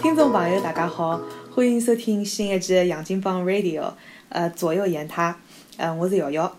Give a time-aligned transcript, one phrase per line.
[0.00, 1.20] 听众朋友，大家好，
[1.52, 3.80] 欢迎收听新一季《杨金帮 Radio》，
[4.28, 5.36] 呃，左右言他，
[5.76, 6.56] 呃，我是瑶瑶。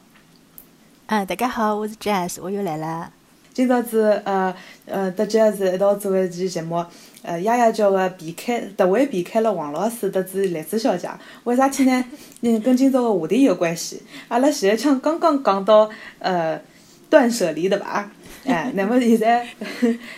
[1.05, 3.13] 嗯，大家好，我是 Jazz，我又来了。
[3.53, 4.53] 今朝子呃
[4.85, 6.85] 呃，搭 Jazz 一道做一期节目，
[7.21, 11.09] 呃，丫丫叫个避开，特为避开了王老师搭子栗子小姐。
[11.45, 12.03] 为啥体呢？
[12.41, 14.03] 嗯，跟今朝个话题有关系。
[14.27, 15.89] 阿拉前一腔刚刚讲到
[16.19, 16.61] 呃
[17.09, 18.11] 断舍离，的吧？
[18.45, 19.45] 哎，那么现在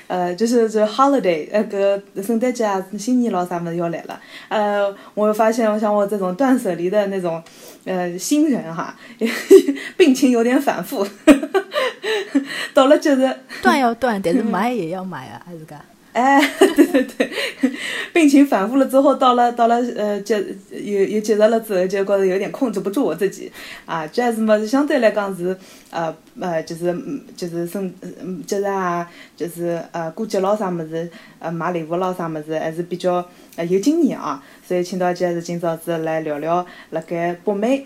[0.05, 4.21] 呃就是这 holiday，那个圣诞节啊、新年咯啥么要来了。
[4.49, 7.41] 呃，我发现，我像我这种断舍离的那种
[7.85, 8.95] 呃新人哈，
[9.97, 11.07] 病情有点反复。
[12.73, 13.27] 到了节日，
[13.63, 15.75] 断要断，但是买也要买啊，还是个？
[16.11, 17.31] 哎，对 对对，
[18.11, 23.51] 病情反复了之后，到了到了呃节有有节日了之后，就觉着有点控制不住我自己
[23.85, 24.07] 啊。
[24.07, 25.55] 这还是么相对来讲是
[25.91, 26.95] 呃呃就是
[27.37, 27.93] 就是生
[28.45, 29.07] 节日啊，
[29.37, 33.23] 就是呃过节咯啥么子呃买礼物咯啥么子还是比较
[33.55, 34.43] 呃有经验啊。
[34.67, 37.85] 所以请到杰是今朝子来聊聊辣盖北美，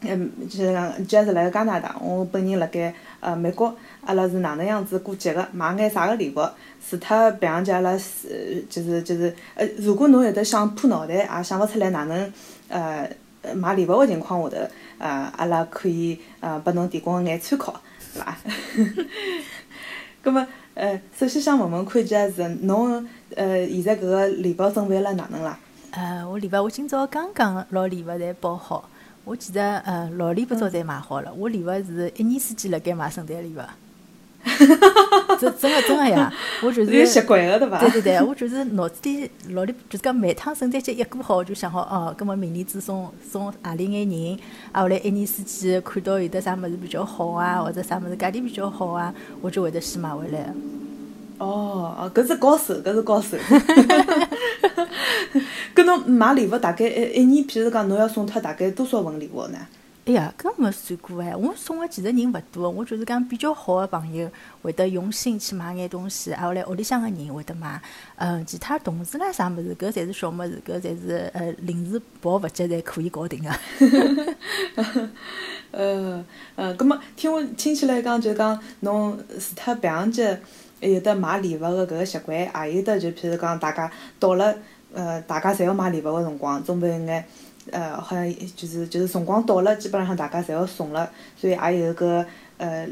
[0.00, 3.74] 嗯，就是讲杰是辣盖加拿大，我本人辣盖呃美国，
[4.04, 6.40] 阿拉是哪能样子过节个，买眼啥个礼物。
[6.88, 12.32] 除脱平常节阿拉是就是就是呃，如果侬有得想破脑袋也想勿出来哪能
[12.68, 13.10] 呃
[13.54, 14.56] 买礼物个情况下头，
[14.98, 17.74] 呃，阿拉可以呃拨侬提供眼参考，
[18.14, 18.36] 对伐？
[20.22, 25.58] 葛末呃，首先想问问看，就是侬呃现在搿个礼物准备了哪能啦？
[25.90, 28.88] 呃，我礼物我今朝刚刚拿礼物侪包好，
[29.28, 33.60] 我记得呃老礼物早侪买好了，我礼物是一年四季辣盖买圣诞礼物。
[35.38, 36.32] 这 真个真个呀！
[36.62, 37.78] 我就是有习惯个对伐？
[37.80, 44.38] 对对对，我就是脑子里老里就是讲每趟圣诞节一过好，就想好哦，葛末明年子送送何里眼人，
[44.72, 49.12] 啊后来一年四季看到有得啥物事比较好啊，或者啥物事价钿比较好啊，
[49.42, 50.50] 我就会得先买回来。
[51.38, 53.36] 哦哦，搿是高手，搿是高手。
[55.74, 59.58] 搿侬买礼物大概一一年，譬如讲侬要送脱大概多少份礼物呢？
[60.06, 64.26] 哎呀，搿没算过哎，我送个其实人勿多，我就是讲比较好个朋友
[64.62, 67.78] 会得用心去买眼东西，啊后来屋里向个人会得买，
[68.16, 73.50] 嗯，其他同事啦啥物事，搿侪是小物事，搿侪是呃临时抱佛脚侪可以搞定个。
[75.72, 76.24] 呃
[76.56, 80.40] 呃，葛末听我听起来讲，就讲侬除脱平常节
[80.80, 84.54] 还有得买礼物个搿个习惯，也有得就譬如讲大家到了
[84.94, 87.24] 呃大家侪要买礼物个辰光，准备一眼。
[87.70, 92.24] 呃，好像就是就是辰光到了，基本上大家侪要送了，所以也有个
[92.56, 92.88] 呃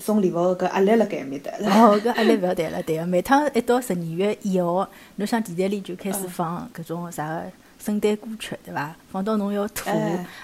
[0.00, 1.52] 送礼物个搿压力辣盖埃面搭。
[1.60, 3.06] 哦，搿压力勿要谈了，对个。
[3.06, 7.44] 每趟一到十二月一号，侬想电台里就开始放搿种啥个
[7.84, 8.94] 圣诞歌曲，对伐？
[9.10, 9.90] 放到侬要吐，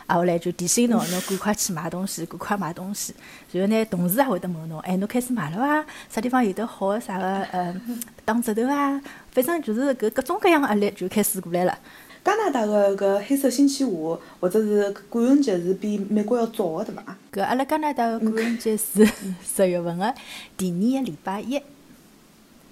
[0.07, 3.15] 啊后来就提醒侬，侬赶快去买东西，赶快买东西。
[3.53, 5.87] 然后呢，同事也会得问侬，哎，侬开始买了伐？
[6.11, 7.81] 啥地方有得好个啥个呃
[8.25, 9.01] 打折头啊？
[9.31, 11.79] 反正就是搿各种各样个压力就开始过来了。
[12.25, 17.17] 加拿大个搿黑色星期五或者是感恩节是比美国要早个，对伐？
[17.33, 19.09] 搿阿拉加拿大个感恩节是
[19.45, 20.13] 十月份个
[20.57, 21.63] 第二个礼拜一。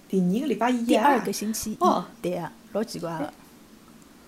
[0.08, 1.76] 第二个礼拜一第二个星期一。
[1.78, 3.32] 哦，对个，老奇怪个。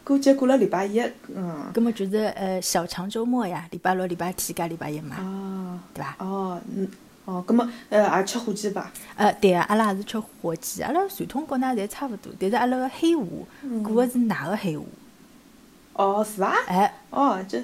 [0.08, 0.98] 过节过了礼拜一，
[1.36, 1.70] 嗯。
[1.74, 5.16] 葛末就是呃小长周末呀，礼拜六、礼拜天加礼拜一嘛。
[5.20, 5.78] 哦。
[5.92, 6.16] 对伐？
[6.18, 6.88] 哦，嗯，
[7.26, 8.90] 哦，葛末呃也吃火鸡伐？
[9.16, 13.46] 呃，对个，阿拉也是吃火鸡，阿拉传统国内侪差勿多，但是阿拉个黑五
[13.84, 14.86] 过个是哪个黑五？
[15.92, 16.54] 哦，是伐？
[16.66, 17.58] 哎，哦，就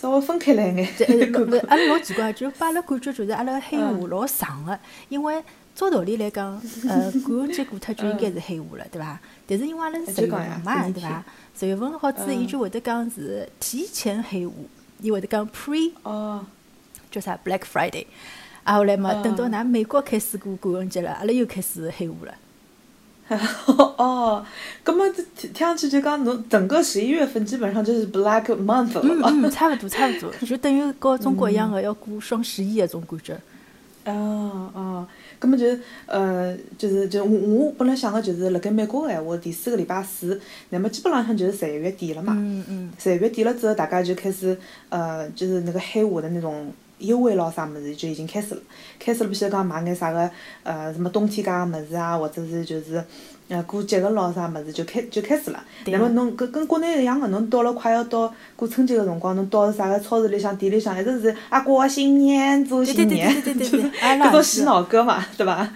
[0.00, 0.88] 稍微分开来眼。
[0.96, 5.42] 这呃，阿拉老奇怪，就把阿拉感觉就是阿拉个黑五老长个，因为
[5.78, 9.16] 照道理来讲， 呃，感恩节过脱就应该是黑五了，对伐？
[9.46, 11.24] 但是因为阿拉是十月份嘛，对伐？
[11.56, 14.66] 十月份好子，伊就会得讲是提前黑五，
[15.00, 16.44] 伊会得讲 pre，哦，
[17.12, 18.06] 叫啥 Black Friday，
[18.64, 22.34] 啊后来嘛，等到㑚美国开始过感恩节了，阿拉又开始黑五了。
[23.98, 24.44] 哦，
[24.84, 33.38] 咁么听上去就讲侬整个十一月份基本上就是 Black Month 了嗯嗯，差勿多差勿多，就等于跟中国一样个要过双十一个种感觉。
[34.10, 35.06] 哦哦，
[35.40, 35.66] 咁么就
[36.06, 40.40] 呃就是就我我本来想个就是辣盖美国个闲话第四个礼拜四，
[40.70, 42.34] 那么基本浪向就是十一月底了嘛。
[42.36, 42.92] 嗯嗯。
[42.98, 44.56] 十一月底了之后，大家就开始
[44.88, 46.72] 呃就是那个黑五的那种。
[46.98, 48.60] 优惠咯，啥物事就已经开始了。
[48.98, 50.28] 开始了，比如讲买眼啥个，
[50.64, 53.00] 呃，什么冬天家个物事啊，或者是就是，
[53.48, 55.64] 呃，过节个咯啥物事就开就开始了。
[55.86, 65.66] 那么侬跟跟国内一样个，侬到了快要到过春节个辰光，侬到啥个超市里向、店里向，一直是啊过新年、祝新年，就是搿种洗脑歌嘛，对伐？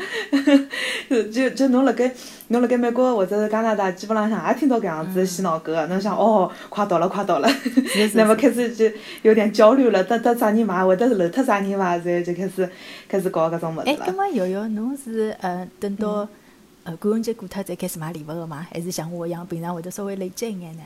[1.32, 2.12] 就就侬辣盖
[2.48, 7.48] 侬辣盖美国或者是加拿大，基本浪向也听到搿样子洗脑歌，侬想哦，快到了，快到了，
[8.12, 8.84] 那么开始就
[9.22, 12.68] 有点焦虑了，得得啥人买，或者是漏脱啥人买，然后就开始
[13.08, 13.92] 开始搞搿种物事了。
[13.92, 16.28] 哎，搿么瑶瑶，侬是呃等到。
[16.84, 18.66] 呃，感恩节过脱再开始买礼物个嘛？
[18.72, 20.82] 还是像我一样，平常会得稍微累积一眼呢？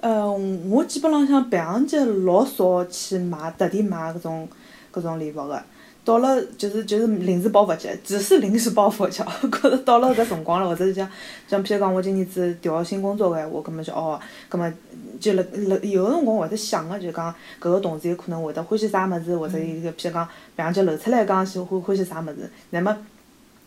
[0.00, 4.48] 呃，我基本浪向平常节老少去买特地买搿种
[4.92, 5.62] 搿种礼物个。
[6.02, 9.22] 到了就是就是临时抱佛脚，只是临时抱佛脚。
[9.52, 11.08] 觉着到了搿辰光了，或者是讲
[11.46, 14.18] 像譬如讲我今年子调新工作个闲话，葛末就哦，
[14.48, 14.72] 葛末
[15.20, 20.26] 就辣辣有个辰光会得想个，就讲搿个同事有可能会得欢喜啥物事，或者伊个譬如讲
[20.56, 22.96] 平常节露出来讲喜欢欢喜啥物事，那么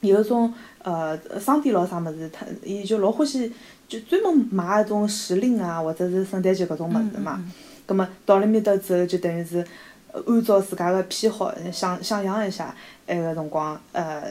[0.09, 0.53] 有种。
[0.85, 3.50] 呃，商店咯啥物事，他伊就老欢喜，
[3.88, 7.41] 就专门买一种时令啊，或者是圣诞节搿种物事嘛。
[7.85, 9.65] 葛末到了面搭之后，就等于是
[10.11, 14.23] 按照自家个偏好想想象一下，埃个辰光，呃，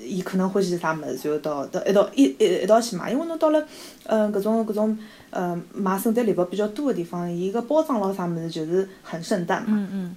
[0.00, 3.10] 伊可能欢喜啥物事，就到到一道一一一道去买。
[3.10, 3.66] 因为侬到了，
[4.04, 4.96] 嗯，搿种搿种
[5.30, 9.70] 呃买圣诞礼物比较多个地方，伊个包装咯啥物事就是很圣诞嘛。
[9.70, 10.16] 嗯嗯。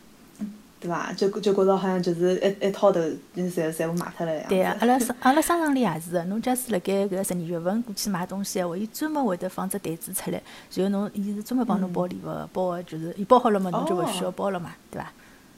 [0.79, 1.11] 对伐？
[1.13, 2.99] 就就觉着好像就是一一套头，
[3.35, 4.45] 嗯，全全部卖脱了样。
[4.47, 10.41] 对啊，阿拉商阿拉商场里也是个，侬假使辣盖搿十二月份过去买东西，话伊专门会得放只袋子出来，
[10.73, 15.11] 然后侬伊是专门帮侬包礼物个，包个就是伊包好了嘛，侬就勿需要包了嘛，对伐？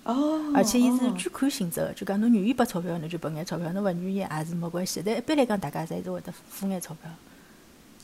[0.05, 0.41] 哦。
[0.55, 5.03] 而且伊是捐款性质个，就讲侬愿意拨钞票，侬就拨眼钞票；侬勿愿意也是没关系。
[5.05, 7.11] 但一般来讲，大家侪是会得付眼钞票。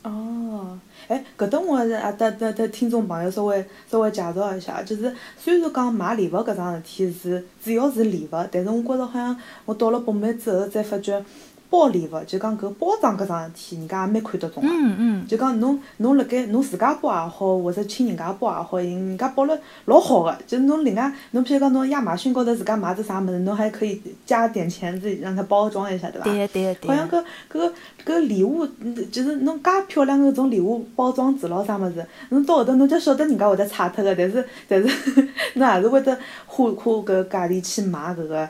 [0.08, 11.24] 哦，哎，搿搭我也得得得听众朋友稍微稍微介绍一下，就是虽然讲买礼物搿桩事体是主要是礼物，但是我觉着好像我到了北美之后才发觉。
[11.70, 14.70] 包礼物，就讲搿包装搿桩事体，人家也蛮看得重个。
[14.70, 15.28] 嗯嗯。
[15.28, 20.38] 就讲侬侬辣盖侬自家包也好，或者请人家包也好，人家包了老好个。
[20.48, 26.24] 就是侬另外，侬譬如讲侬亚马逊高头自家买只啥物事，侬还可以加点钱自己让他包装一下，对伐？
[26.24, 26.90] 对对对。
[26.90, 27.72] 好像搿搿
[28.06, 28.66] 搿礼物，
[29.12, 38.50] 就是侬介漂亮个种礼物包装纸咾啥物事，侬到后头侬就晓得人家会得拆脱个，但是但是 侬还是会得花花搿价钿去买搿个。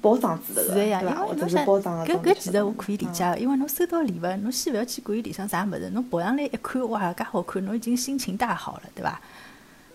[0.00, 1.26] 包装纸的，对伐？
[1.26, 9.20] 或者是包装搿搿其实我可以理解个，因为侬收到礼物，侬先勿要去管伊里向啥物事，侬抱上来一看，哇，介好看，侬已经心情大好了，对伐？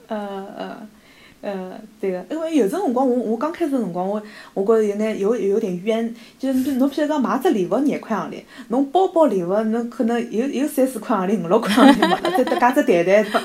[0.08, 0.18] 呃
[0.58, 0.88] 呃。
[1.44, 4.24] 呃，对个，因为有种辰光，我我刚开始辰光，我
[4.54, 13.42] 我觉着有眼有有点冤，就是侬譬如讲买只礼物廿块行钿，侬包包礼物，侬可能有有三四块行钿、五六块行钿嘛，再搭加只袋袋的，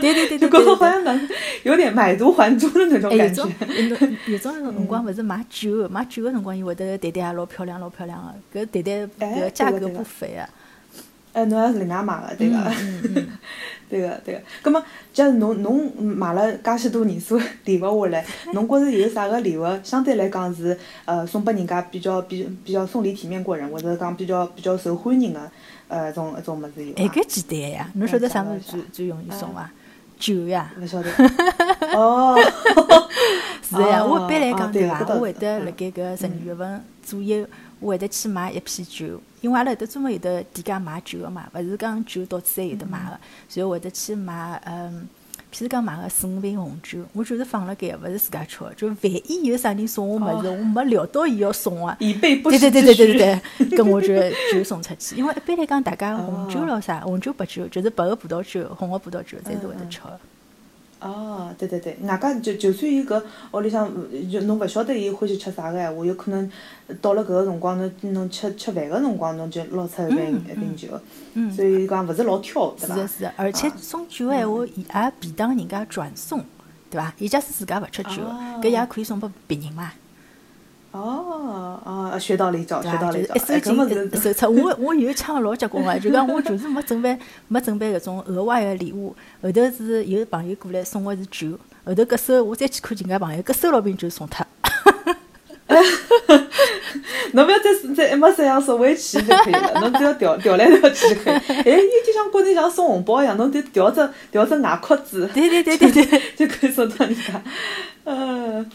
[0.00, 1.28] 对对对 对，就觉着好像能
[1.62, 3.42] 有点买椟还珠的那种感觉。
[3.42, 8.22] 有种有种辰光勿是买酒，买酒个辰光，伊会得袋袋也老漂亮老漂亮
[8.52, 10.46] 个，搿袋袋搿价格不菲啊。
[11.32, 12.56] 哎，侬要是另外买个，对个。
[13.88, 14.40] 对个，对个。
[14.62, 14.82] 葛末，
[15.12, 18.24] 假如侬侬买了介许多年数礼物下来，
[18.54, 25.40] 侬觉着有啥个礼物相对来讲是呃送拨人家比较比比较送礼体面过人，或者讲比较比较受欢迎个
[25.88, 27.02] 呃种一种物事有伐？
[27.02, 27.90] 哎，搿简单呀！
[27.94, 29.68] 侬晓得啥物事最最容易送伐？
[30.18, 30.72] 酒呀！
[30.80, 31.10] 勿晓得。
[31.96, 32.38] 哦。
[33.68, 35.00] 是呀，我一般来讲对伐？
[35.14, 37.46] 我会得辣盖搿十二月份左右。
[37.80, 45.08] 我会得去买一批酒，因为阿拉有得专门有得店家买酒个嘛，勿是讲酒到处侪有得买个，所以会得去买，嗯，
[45.52, 52.70] 譬如讲买个四五瓶红酒，我就是放辣盖，勿是自家吃个，就万一有啥人送我物事，我没料到伊要送个，以备不时之需。
[52.70, 53.40] 对对对对对
[53.70, 54.08] 对， 跟我就
[54.52, 60.20] 就送出去，因为一般来讲，大家红酒咯啥，红酒白酒就是白个葡萄酒、红个葡萄酒，侪是会得吃个。
[61.00, 63.90] 哦，对对对，外加就就算伊搿屋里向
[64.30, 66.50] 就侬勿晓得伊欢喜吃啥个闲话，有可能
[67.00, 70.88] 到了搿个辰光，侬侬吃吃饭个辰光，侬就捞出一瓶一瓶酒，
[71.50, 72.94] 所以讲勿是老挑，对伐？
[72.96, 76.44] 是是而且送酒个闲话，伊也便当人家转送，
[76.90, 77.12] 对伐？
[77.18, 78.22] 伊假使自家勿吃酒，
[78.60, 79.90] 搿也可以送拨别人嘛。
[80.92, 83.34] 哦哦，学到了一招，学到了一招。
[83.34, 83.76] 一手劲
[84.20, 87.16] 手出，我我有抢老结棍个，就讲我就是没准备
[87.48, 89.14] 没准备搿种额外个礼物。
[89.40, 94.44] 后头是有朋友过来送个是酒，后头搿收我再去看人家朋友，搿收了瓶酒送脱。
[97.32, 101.34] 侬勿要再再一模三样收回去就可以了，侬只要调调来调去就可以。
[101.34, 107.40] 哎，有就像国内像送红包一样，侬得调只调只外壳子，对对对对 对，就可以送到人家。
[108.02, 108.68] 嗯。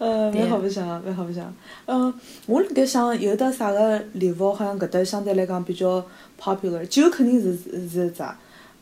[0.00, 1.54] 呃，蛮好白相，蛮好白相。
[1.84, 2.12] 嗯，
[2.46, 6.02] 我辣盖想有得啥个礼物，好像搿搭相对来讲比较
[6.40, 7.54] popular，酒肯定是
[7.86, 8.24] 是一只。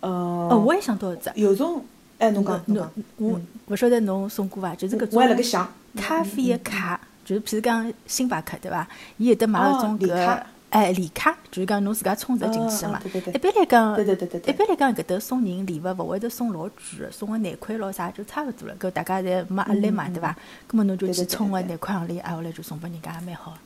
[0.01, 0.49] 嗯。
[0.49, 1.29] 哦，我也想到一只。
[1.35, 1.85] 有种，
[2.19, 2.93] 哎，侬讲，侬讲。
[3.17, 4.73] 我勿晓得侬送过伐？
[4.77, 5.09] 就是搿种。
[5.15, 5.69] 我还辣想。
[5.97, 8.87] 咖啡的卡，就是譬如讲星巴克对伐？
[9.17, 13.01] 伊有得买搿种搿哎，礼卡就是讲侬自家充值进去嘛。
[13.03, 13.33] 对对对。
[13.33, 14.53] 一般来讲，对对对对对。
[14.53, 18.77] 一般来讲，搿搭送人礼物勿会得送老贵个，送个廿块咯啥就差勿多了。
[18.79, 20.37] 搿大家侪没压力嘛，对伐？
[20.71, 23.57] 搿么侬就去充个廿块行钿，挨下来就送拨人家，也蛮好。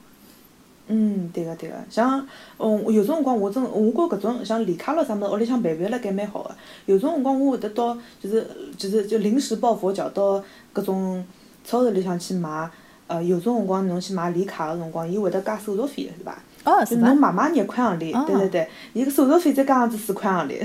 [0.87, 2.25] 嗯，对个对个，像，
[2.59, 6.55] 嗯，有种辰光我真，我觉搿种像礼卡咯啥物事，屋里向办办辣盖蛮好个。
[6.87, 10.43] 有种辰光我会得到，就是就是就临时抱佛脚，到
[10.73, 11.25] 搿种
[11.65, 12.71] 超市里向去买。
[13.09, 16.39] 呃，有种辰光侬去买礼卡个辰光，伊会得加手续费个，是伐？
[16.65, 20.65] 哦，是侬买买廿块行钿，对对对，伊个手续费再加上子四块行钿，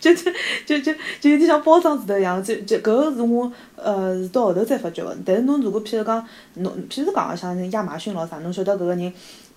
[0.00, 0.30] 就就
[0.66, 5.16] 就就就有点像包装纸头一样，就就搿个是我呃是到后头才发觉个。
[5.24, 9.12] 但是侬如果譬如讲，侬譬如讲像亚马逊咾啥，侬晓得搿个人。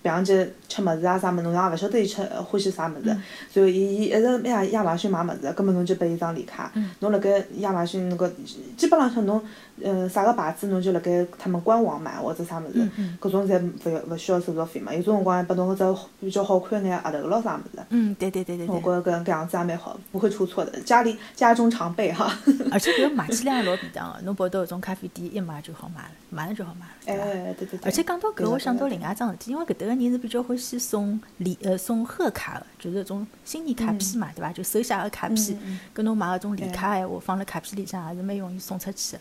[0.06, 3.16] 比方讲吃物事啊啥物事，侬也勿晓得伊吃欢喜啥物事，
[3.52, 6.70] 所以伊伊一直亚亚马逊买物事，根本侬就拨伊张礼卡，
[7.00, 8.32] 侬辣盖亚马逊那个
[8.76, 9.42] 基本浪向侬，
[9.82, 12.88] 嗯，啥个牌子侬就辣盖他们官网买或者啥物事，
[13.20, 14.94] 搿种侪勿要勿需要手续费嘛。
[14.94, 17.82] 有种辰光还拨侬搿只比较好看眼额头咯啥物事。
[17.88, 18.76] 嗯，对对对对对。
[18.76, 22.32] 我觉搿搿样子也蛮好，不会出错的，家里 家中常备哈。
[22.70, 27.80] 而且搿买起来也老便当个，侬跑到搿种咖啡店一买就好买了，马上就好买了，对哎，对对对。
[27.84, 30.78] 而且讲到搿，我想到另外一桩事体，因为搿搭个人是比较欢喜。
[30.78, 34.52] 送礼呃送贺卡的，就是种新年卡片嘛，对伐？
[34.52, 35.58] 就手写个卡片，
[35.92, 39.20] 跟侬买搿种礼卡闲话，放辣卡片里向也是蛮容易送出去的。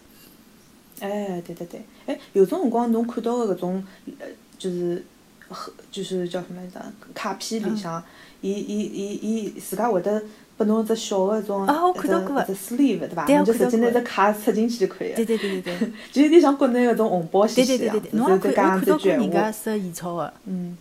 [0.99, 3.83] 哎，对对对，哎，有种辰光侬看到个搿种
[4.19, 4.27] 呃，
[4.57, 5.05] 就是
[5.47, 6.83] 贺，就是叫什么来着？
[7.13, 8.03] 卡片里向，
[8.41, 10.23] 伊伊伊伊自家会得
[10.57, 13.25] 拨侬只小个种，一只只 sleeve 对伐？
[13.25, 15.15] 侬就直接拿只卡插进去就可以了。
[15.15, 15.91] 对对对对对。
[16.11, 19.19] 就有点像国内搿种红包形式一样，侬就讲子卷。
[19.19, 20.33] 人家收现钞个。
[20.45, 20.77] 嗯。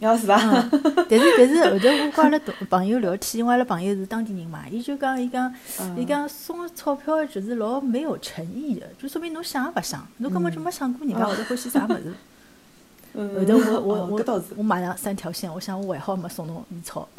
[0.00, 0.34] 要是伐？
[1.10, 5.54] 但是 但是后头我跟阿拉同朋友聊天，因为阿拉朋友是当地人嘛，伊就讲伊讲
[5.94, 12.14] 伊讲送钞票就是老没有诚意的，就说明侬想也勿想，侬根本就没想过人家会得欢喜啥物事。
[13.14, 17.06] 后头我我我我马上三条线，我想我还好没送侬现钞。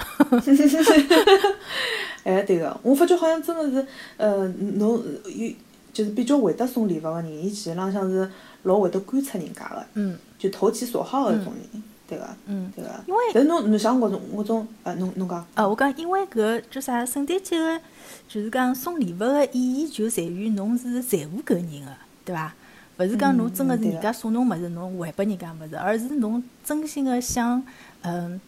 [2.23, 5.51] 哎，对个，我发觉好像真的是，呃，侬有
[5.91, 8.29] 就是比较会得送礼物个人，伊其实浪向是
[8.63, 11.83] 老会得观察人家个，嗯，就投其所好个种人。
[12.07, 17.79] 对个，嗯，对个，因为，但是侬侬像搿种我种，呃，侬侬讲，呃，我讲，因为搿叫啥，圣诞节个，
[18.27, 21.91] 就是讲送礼物个意义就在于侬是在乎搿人个，
[22.25, 22.53] 对伐？
[23.01, 27.63] 勿是讲侬真个是人家送侬物事，侬还拨人家物事，而是侬真心个想，
[28.01, 28.39] 嗯，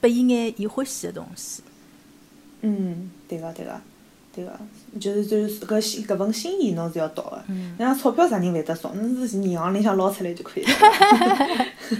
[0.00, 1.62] 拨伊眼伊欢喜个东西。
[2.62, 3.80] 嗯，对个，对个。
[4.34, 4.50] 对个，
[4.98, 7.42] 就是就是搿心搿份心意侬是要到个。
[7.48, 7.74] 嗯。
[7.78, 8.96] 像钞票啥人会得送？
[8.96, 10.70] 侬是银行里向捞出来就可以了。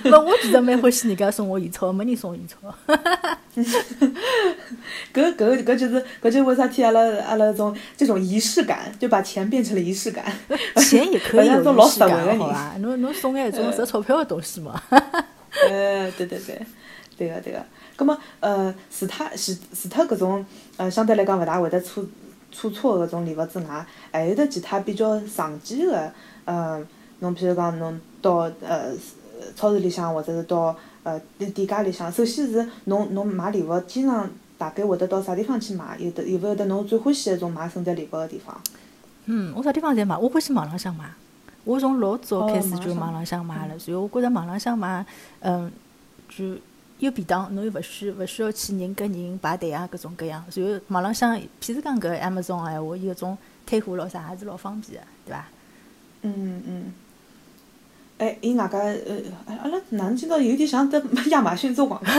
[0.18, 2.56] 勿，我其实蛮欢喜人家送我现钞，没人送现钞。
[5.12, 10.24] 搿搿搿就是搿就为啥体阿拉阿拉种这种仪式感，就把钱变成了仪式感。
[10.76, 12.08] 钱也可以有仪式感，
[12.38, 12.76] 好伐？
[12.78, 14.80] 侬侬送眼一种值钞票个东西嘛。
[15.68, 16.58] 呃，对对对，
[17.28, 17.64] 对个对个。
[17.96, 22.06] 葛末呃，除脱除除脱搿种呃，相对来讲勿大会得出。
[22.54, 26.12] 出错搿种礼物之外，还有得其他比较常见个，
[26.44, 26.78] 呃，
[27.20, 28.92] 侬譬如讲侬到呃
[29.56, 35.96] 超市里向或者是到呃店家里向，首先是侬侬买礼物，经常大概会得到啥地方去买？
[35.98, 38.54] 有得有勿有得侬最欢喜一种买圣诞礼物个地方？
[39.24, 41.06] 嗯，我啥地方侪买，我欢喜网浪向买。
[41.64, 45.06] 我从老早开始就网浪向买了，然后我觉着网浪向买，
[45.40, 45.72] 嗯，
[46.28, 46.44] 就。
[47.04, 50.44] 又便当，侬又勿需勿需要去人跟人排队啊，各种各样。
[50.54, 55.46] 然后网浪向，譬如讲搿 Amazon 闲话，伊搿种退货咯啥，还是老方便个，对伐？
[56.22, 56.92] 嗯嗯。
[58.18, 59.16] 哎，伊外加呃，
[59.46, 62.10] 阿拉哪能今朝有点像在亚马逊做广告？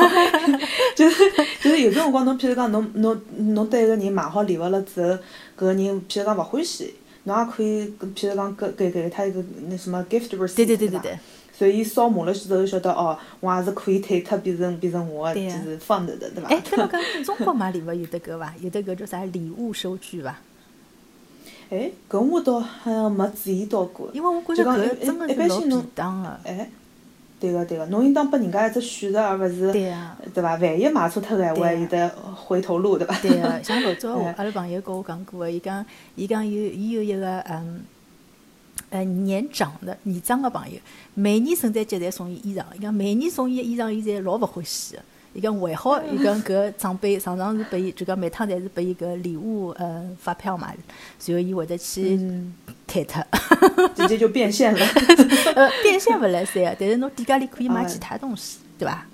[0.98, 5.20] 就是就是有种辰光，侬譬如讲侬侬侬对一个人买好礼物了之后，搿
[5.56, 11.18] 个人譬如讲勿欢喜，侬也可以譬如讲给给给他一个那什么 gift receipt，对对。
[11.56, 16.50] 所以，伊扫码了之后，晓得哦，我也是可以退脱，变成变成我就是放着的，对伐？
[16.50, 18.52] 哎，搿个中国买礼物有得搿伐？
[18.60, 20.36] 有得搿叫啥礼物收据伐？
[21.70, 24.10] 哎，搿我倒好像没注意到过。
[24.14, 26.40] 因为我觉着搿真个是老便当个。
[26.44, 26.70] 哎，
[27.40, 29.92] 对个对个，侬应当拨人家一只选择，而勿是对
[30.42, 30.56] 伐？
[30.56, 33.20] 万一买错脱个闲话，有得回头路，对伐？
[33.22, 37.82] 对个，像老早 阿拉朋友跟我讲过个，伊讲伊讲有伊有一个嗯。
[38.94, 40.78] 呃，年长的年长个朋友，
[41.16, 42.64] 每年圣诞节侪送伊衣裳。
[42.78, 45.02] 伊讲每年送伊个衣裳，伊侪老勿欢喜个。
[45.34, 50.72] 伊讲还好，伊讲搿长辈常常是拨伊，就讲每趟侪是拨伊搿礼物，呃，发票嘛，
[51.26, 52.20] 然后伊会得去
[52.86, 53.26] 退脱，
[53.96, 54.86] 直接就变现了。
[55.58, 59.08] 呃，变现勿来三个，但是侬店家里可以买其他东西，对伐？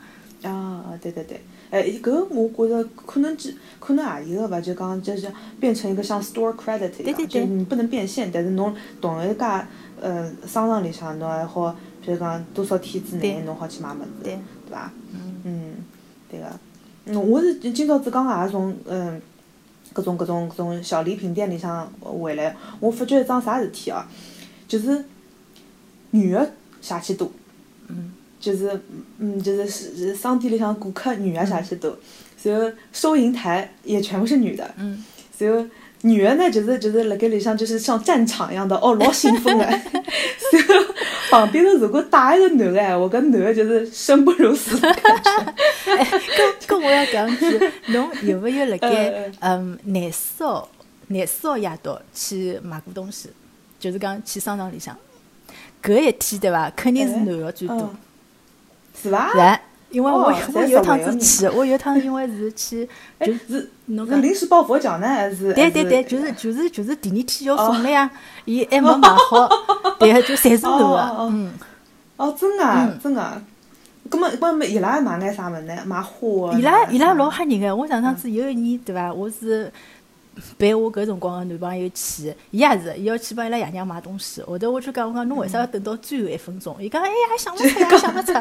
[0.44, 1.40] 啊，对对对。
[1.72, 9.68] 哎，搿我觉着可能只可能也有个伐，就讲就是变成一个像 store credit 一样，就你不能变现，但是侬同一家
[10.02, 14.34] 呃商场里向侬还好，比如讲多少天之内侬好去买物事，对
[14.66, 14.92] 对伐？
[15.44, 15.76] 嗯，
[16.30, 16.48] 对个。
[17.06, 19.22] 嗯，我是今朝子刚也从嗯，
[19.94, 24.04] 各种各种各种小礼品店里向回来，我发觉一桩啥事体哦，
[24.68, 25.06] 就是
[26.12, 27.32] 女个邪气多。
[27.88, 28.14] 嗯。
[28.40, 28.80] 就是
[29.18, 31.98] 嗯，就是是商店里向顾客女个邪气多，
[32.44, 34.70] 然后收银台也全部是女的。
[34.78, 35.04] 嗯。
[35.38, 35.66] 然后。
[36.02, 39.66] 女的呢，就是就是辣盖里向，就是像战场一样的，哦，老兴奋的。
[39.68, 40.94] 然后
[41.30, 45.32] 旁边头如果带一个男的，我搿男的就是生不如死的感觉。
[45.92, 46.06] 哎，
[46.66, 50.70] 搿搿我要讲句，侬有没有辣盖嗯廿四号
[51.08, 53.30] 廿四号夜到去买过东西？
[53.78, 54.98] 就是讲去商场里向，
[55.84, 56.72] 搿一天对伐？
[56.78, 57.94] 肯定是男的最多，
[59.02, 59.32] 是伐？
[59.34, 59.60] 是。
[59.92, 62.88] 因为我我有趟子去，我有趟因为是去，
[63.20, 65.52] 就是侬讲临时抱佛脚呢，还是？
[65.56, 68.08] 对对对，就是就是就是第二天要送了呀，
[68.46, 69.50] 伊还没买好，
[69.98, 71.52] 对，就侪是男的，嗯。
[72.18, 73.42] 哦，真个，真个。
[74.10, 75.76] 葛末葛末伊拉买眼啥物事呢？
[75.88, 76.54] 买花。
[76.54, 79.12] 伊拉伊拉老吓人个，我上趟子有一年对伐？
[79.12, 79.74] 我是。
[80.58, 84.42] 陪我搿辰光个男朋友去，伊也是，伊要去帮伊拉爷娘买东西。
[84.42, 86.76] 后头我就讲，我讲侬为啥要等到最后一分钟？
[86.80, 87.68] 伊讲，哎呀，想勿出，
[87.98, 88.34] 想勿出。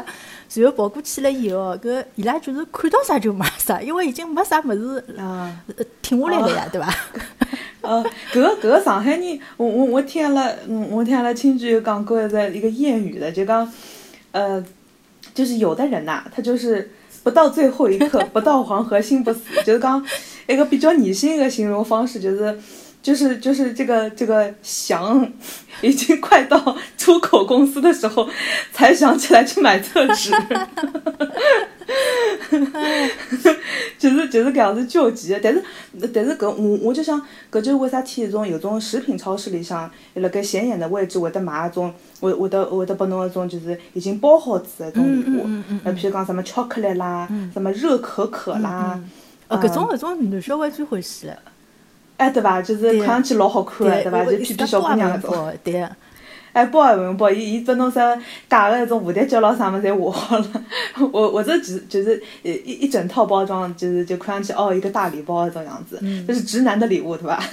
[0.47, 5.03] 随后跑过去了以后，搿伊拉就是看到啥就买啥，因为已经没啥物事
[6.01, 6.93] 停下来了呀，对伐？
[7.81, 8.03] 呃，
[8.33, 13.71] 搿个搿个上海人，我我我听了，嗯，我听了亲戚有讲过一个一个谚语的，就讲，
[14.31, 14.63] 呃，
[15.33, 16.91] 就是有的人呐，他就是
[17.23, 20.03] 不到最后一刻，不到黄河心不死，就是讲。
[20.49, 22.59] 一个比较理性的形容方式就是，
[23.03, 25.31] 就是就是这个这个翔
[25.81, 28.27] 已经快到出口公司的时候，
[28.73, 30.31] 才想起来去买厕纸，
[33.99, 35.37] 就是就是搿样子救急。
[35.41, 35.63] 但是
[36.13, 45.47] 但是搿我我就想，搿就是为啥体一种有种食品超市里向辣盖显眼的位置会得买一种会会得会得拨侬一种就是已经包好子的种礼物，
[45.83, 48.99] 呃，譬如讲什么巧克力啦，什么热可可啦。
[49.49, 51.37] 呃，搿种搿种男小孩最欢喜了，
[52.17, 52.61] 哎，对伐？
[52.61, 54.23] 就是看上去老好看的，对伐？
[54.23, 55.53] 就骗骗小姑娘搿种。
[55.63, 55.85] 对。
[56.51, 57.29] 哎，包也勿用包？
[57.29, 60.63] 伊伊拨侬啥假个一种蝴蝶结咯啥物事侪画好了。
[61.13, 67.35] 我我这只就是一一整套包装，就是就看上去哦一个大礼包这种样子，就是直男的礼物，对伐？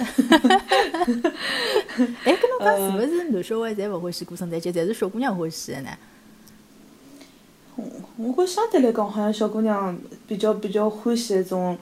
[2.25, 5.89] 哎，搿侬讲 是勿是男小孩侪勿欢喜过圣诞节，侪是小姑娘欢喜的呢？
[8.17, 9.95] 我觉相对来讲，好像小姑娘
[10.27, 11.77] 比较比较欢喜一种，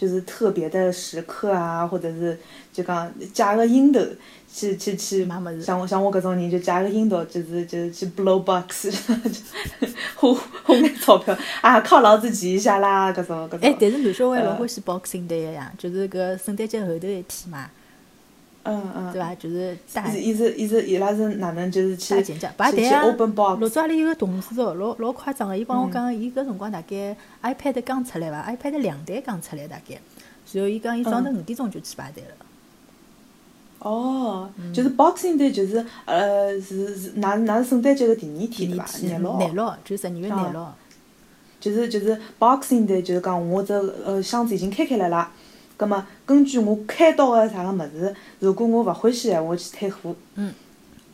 [0.00, 2.38] 就是特别的时刻啊，或者是
[2.72, 4.00] 就讲加个音头
[4.50, 5.28] 去去去，
[5.62, 8.90] 像我像我搿种人就加个音头，就是就是去 blow box，
[10.16, 10.32] 花
[10.64, 13.58] 花眼钞票啊，犒劳自己一下啦，搿种搿种。
[13.60, 17.70] 哎，但是男小孩老欢喜 boxing day 个呀，就是搿圣诞节后头一天嘛。
[18.62, 19.34] 嗯嗯，对伐？
[19.36, 22.46] 就是大，伊是伊是伊拉是哪能就是去去去
[23.02, 23.34] open
[23.70, 29.98] 早阿里有个同事哦，老老夸张个，伊帮我讲，伊搿辰光大概 iPad 刚出来伐？iPad 两代刚出来大概，
[30.52, 32.30] 然后伊讲伊早头五点钟就去排队了。
[33.78, 38.84] 哦，就是 Boxing Day，就是呃是是，哪哪是圣诞节个第二天对伐？
[39.00, 40.66] 廿六，廿六，就十二月廿六。
[41.58, 45.30] 就是就是 Boxing Day，就是讲我这呃箱子已经开开来了。
[45.80, 50.14] 葛末根据我开到个啥个物事，如果我勿欢喜闲话，去退货。
[50.34, 50.52] 嗯。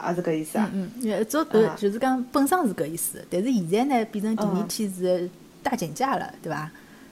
[0.04, 0.68] 也是搿意思啊。
[0.74, 1.24] 嗯嗯。
[1.26, 5.30] 早呃就是讲本身是搿意思，但是现在呢变成第二天是
[5.62, 6.68] 大减价了，对伐？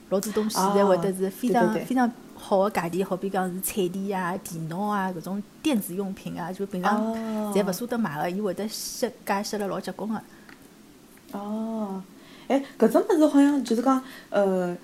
[0.09, 7.15] 老多东西现在会得是非常非常好个价钿，好比讲是彩电啊、电脑啊搿种电子用品啊，就平常
[7.53, 10.21] 侪勿舍得买个，伊会得削价削了老结棍个。
[11.31, 12.03] 哦。
[12.49, 14.77] 哎，搿种物事好像就是讲呃，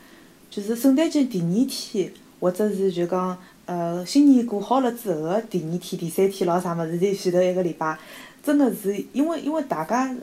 [0.50, 2.12] 就是圣诞节第二天。
[2.42, 7.98] 或者是就讲，呃，新年过好了之后个第二天、第三天咾啥物事，就前头一个礼拜，
[8.44, 10.14] 真个是因为因为大家，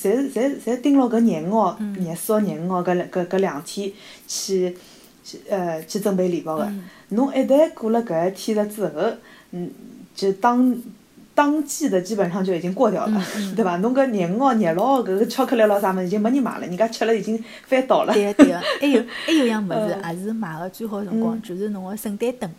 [0.00, 3.90] 侪侪侪盯牢搿廿五号、廿四号、廿五号搿两搿搿两天
[4.28, 4.76] 去
[5.24, 6.70] 去呃去准备礼物个。
[7.08, 8.92] 侬一旦过了搿一天了之后，
[9.50, 9.70] 嗯，
[10.14, 10.80] 就当。
[11.34, 13.22] 当季的基本上就已经过掉了，
[13.56, 13.76] 对吧？
[13.78, 18.12] 侬搿廿五号、廿六号搿个巧克力咾啥物事已经没人买了，人家吃了已经翻倒了。
[18.12, 22.50] 对个对个， 还有还有样物事也是买个最好辰光，就是侬个圣诞灯。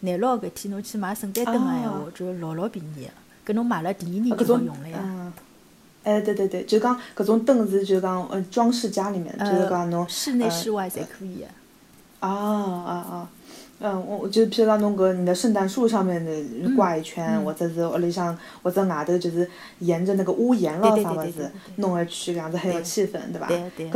[0.00, 3.06] 廿六号搿天侬去买圣诞灯个闲话，就老老便宜
[3.44, 5.32] 个，搿侬买了第二年就好用了呀。
[6.02, 11.46] 哎，对对对，就讲搿种灯是就讲呃装饰家里面，就是讲侬室内室外侪可以个。
[12.18, 13.28] 啊啊啊！
[13.82, 16.32] 嗯，我我就譬如讲侬搿你的圣诞树上面的
[16.76, 19.48] 挂一圈，或者是屋里向或者外头就是
[19.80, 23.48] 沿着那个屋檐咯啥物事弄一圈，搿样子很有气氛，对伐？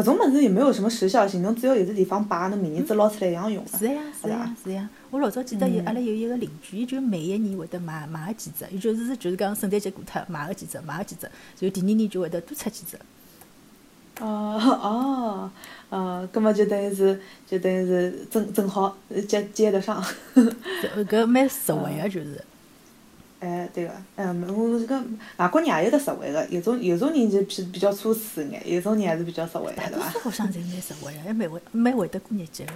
[0.02, 4.88] 搿种物事也没有什么时效性，侬只要有的地方摆，侬明年子捞出来一样用是呀，是呀，是呀。
[5.10, 11.26] 我老早记得有阿拉有一个邻居，伊就每一年会得买买个几只，伊就是就是讲圣诞节过脱买个几只，买个几只，
[11.60, 12.98] 然后第二年就会得多出几只。
[14.18, 15.50] 哦哦，
[15.88, 18.96] 呃，葛末就等于是就等于是正正好
[19.28, 20.04] 接接得上。
[20.34, 22.42] 搿搿蛮实惠个，就是。
[23.38, 24.98] 哎，对个，嗯，我这个
[25.36, 30.08] 外国人也有得实惠个，有种有种人就比比较奢侈眼，有种人还是比较实惠个，对伐？
[30.20, 32.72] 好像侪蛮实惠个，还蛮会蛮会得过日脚个。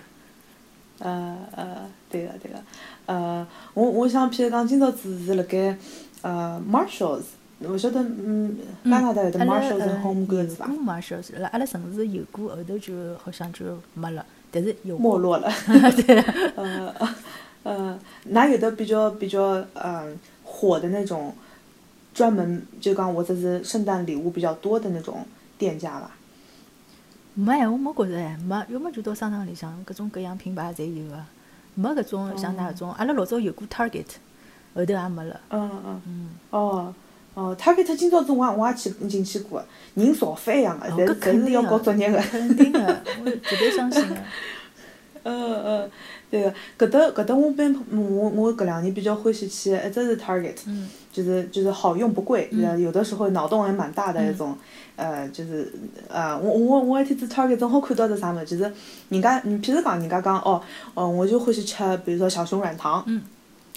[0.98, 2.58] 呃呃，对个对个，
[3.06, 5.74] 呃，我我想，譬如讲，今朝子是辣盖
[6.20, 7.22] 呃，Marshalls，
[7.60, 15.50] 勿晓得，嗯，加拿大有得 Marshalls 和 Home Goods 伐？Marshalls，阿拉城市有过，后头就好像就没了，但是有没落了。
[16.06, 16.18] 对。
[16.56, 16.94] 呃
[17.62, 17.98] 呃，
[18.32, 21.34] 㑚有的比较比较嗯火的那种，
[22.14, 25.26] 专门就讲或者是圣诞礼物比较多的那种
[25.58, 26.12] 店家吧？
[27.34, 31.22] 没哎，我没觉着哎，没，要么就到商场里向，各种各样品牌侪有个，
[31.74, 34.06] 没搿种像那种，阿拉老早有过 Target，
[34.74, 35.40] 后头也没了。
[35.50, 36.30] 嗯嗯嗯。
[36.48, 36.94] 哦
[37.34, 39.62] 哦，Target 今朝子我我也去进去过，
[39.94, 42.18] 人潮翻一样个，侪侪是要搞作业个。
[42.18, 42.80] 肯定个，
[43.24, 44.16] 我绝对相信个。
[45.22, 45.90] 嗯嗯，
[46.30, 50.56] 对个，搿搭搿搭我般我我搿两年比较欢喜去，一直是 Target，
[51.12, 54.56] 就是就是好用不贵，有的时候脑洞还蛮大的那种，
[54.96, 55.70] 呃，就是
[56.08, 58.72] 呃，我我我一天子 Target 正好看到只啥物事，就是
[59.10, 60.60] 人家，你譬如讲人家讲哦
[60.94, 63.04] 哦，我就欢喜吃，比如说小熊软糖，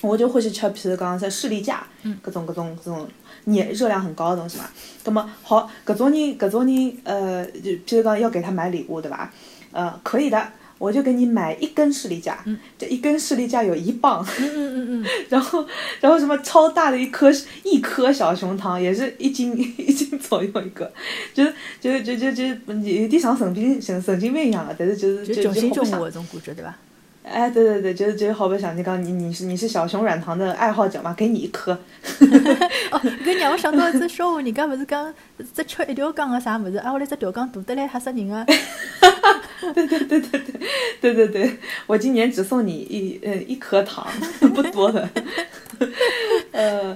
[0.01, 1.85] 我就欢喜吃，譬如讲像士力架，
[2.21, 3.07] 各种各种搿种
[3.45, 4.65] 热热量很高的东西嘛。
[5.03, 9.31] 葛么好，搿种人搿种人呃，就譬如讲要给他买礼物，对伐？
[9.71, 10.51] 呃，可以的。
[10.79, 12.43] 我就给你买一根士力架，
[12.77, 15.65] 这一根士力架有一磅，嗯嗯嗯嗯，然后
[16.01, 17.31] 然后什么超大的一颗
[17.63, 20.91] 一颗小熊糖，也是一斤一斤左右一个，
[21.33, 22.43] 就是就就就就
[22.81, 26.77] 有点像神经神神经病一样的，但是就是就就好想那种感觉对吧？
[27.23, 31.71] 哎，对对对，就是就是好不想你讲你你是你是小熊软糖的爱好者嘛，给你一颗。
[32.91, 35.11] 哦，搿让我想到一只笑话，人家勿是讲
[35.53, 38.45] 只吃一条杠个啥物事，啊，后来只条杠大得来吓死人 个。
[39.73, 40.59] 对对对对对
[40.99, 41.57] 对对对，
[41.87, 44.05] 我今年只送你一呃一颗糖，
[44.53, 45.09] 不多的。
[46.51, 46.95] 呃，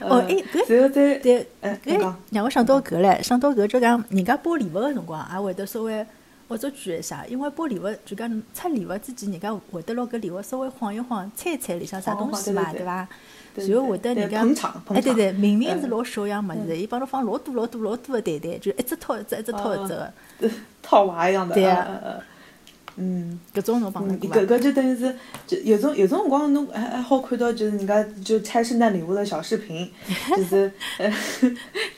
[0.00, 1.46] 哦，哎，搿对对，
[1.86, 6.04] 搿让我想到搿唻，想到搿就讲人家包礼物个辰光，也会得稍微。
[6.54, 13.08] 或者举一下，因为包礼物就讲拆礼物之前，人家会得拿搿礼物稍微晃一晃，猜一猜里向啥东西嘛，对伐？
[13.56, 14.40] 然后会得人家
[14.90, 20.12] 哎，对对，明明是老小样物事，伊帮侬放老多老多老多个袋袋，就一只套一只，一只套一只个，
[20.80, 21.56] 套娃一样的。
[21.56, 22.20] 对啊。
[22.96, 25.14] 嗯，搿种侬帮侬搿搿就等于是，
[25.46, 29.90] 就有种有种辰光侬还还好看到，就是人家就拆圣诞礼物的小视频，
[30.36, 31.12] 就是 呃，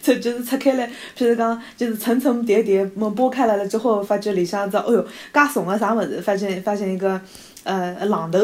[0.03, 7.21] 就就是拆开来，譬如讲就是层层叠叠，么剥开来了之后，发觉里向只，哦哟，介怂个啥物事，发现发现一个
[7.65, 8.39] 呃榔头。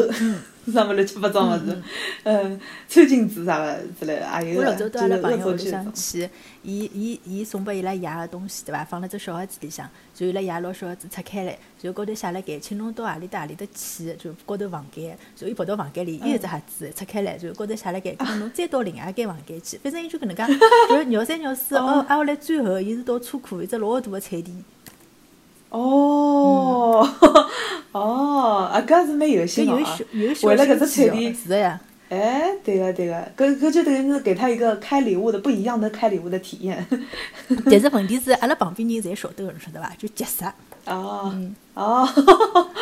[0.71, 1.81] 啥么乱七八糟么子，
[2.23, 6.29] 嗯， 餐巾纸啥个之类的，还有我老早到阿拉朋友屋里向去，
[6.61, 8.85] 伊伊伊送拨伊拉爷个东西，对伐？
[8.85, 20.43] 放辣只小盒子里向，然后伊拉爷拿小盒子拆开来，然后高头写了盖，请侬到何里搭何里搭去，就高头房间，然后伊跑到房间里，又一只盒子拆开来，然后高头写了盖，讲侬再到另外一间房间去，反正伊就搿能介，
[21.03, 24.63] 就绕三绕四，哦，挨下来最后，伊是到车库一只老大个彩电。
[25.73, 27.09] 哦，
[27.91, 29.99] 哦，啊，搿是蛮有心个啊！
[30.43, 31.81] 为了搿只彩礼，是的呀。
[32.09, 36.85] 哎，对个对个，搿搿就等于是给他一个开礼物的不一样的开礼物的体验。
[37.65, 39.91] 但是问题是，阿拉旁边人侪晓得个，晓得伐？
[39.97, 40.45] 就结实。
[40.85, 41.33] 哦，
[41.73, 42.07] 哦，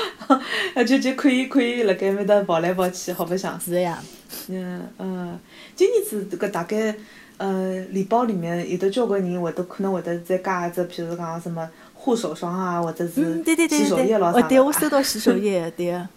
[0.85, 3.57] 就就可以可以辣盖面搭跑来跑去，好白相。
[3.57, 4.03] 是的呀。
[4.49, 5.39] 嗯嗯，
[5.77, 6.93] 今年子搿大概，
[7.37, 11.69] 呃，礼包里面有的交关人会得可能会得再加一只，譬如讲什么。
[12.03, 16.07] 护手霜啊，或者是洗手液咯啥哦，对，我收到洗手液， 对个。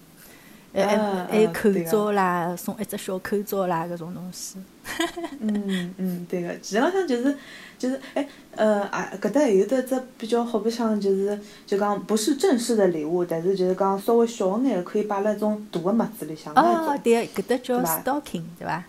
[0.77, 0.99] 还
[1.31, 4.57] 还有口罩啦，送一只小口罩啦，搿种东西。
[5.39, 7.37] 嗯嗯，对个，基本上就是
[7.79, 16.53] 就是，哎，呃啊，搿搭还有得只比较好白相，就是就讲不是正式的礼物，但是就是讲稍微小眼，可以摆辣种大个物子里向。
[16.55, 18.83] 哦，对，搿搭叫 stocking，对伐？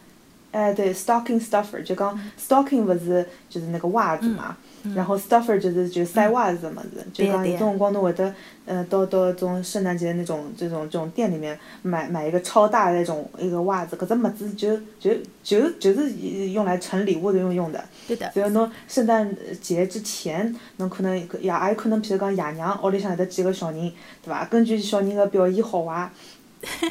[0.55, 4.55] 哎，对，stocking stuffer，就讲 stocking 不是就是那个袜子嘛。
[4.95, 8.33] 然后 stuffer 就是就塞袜子么子，就讲有种辰光侬会得，
[8.65, 15.11] 呃，到到种圣诞节那种这种这种店里面买买一个超大的那种一个袜子，搿只么子就就
[15.43, 16.11] 就就是
[16.51, 17.83] 用来盛礼物的用用的。
[18.07, 18.31] 对的。
[18.31, 19.27] 所以侬圣诞
[19.59, 23.91] 节之前，侬可能也也有可能，譬如讲爷娘屋里向有得几个小人，
[24.23, 24.45] 对伐？
[24.45, 26.09] 根据小人个表现好坏。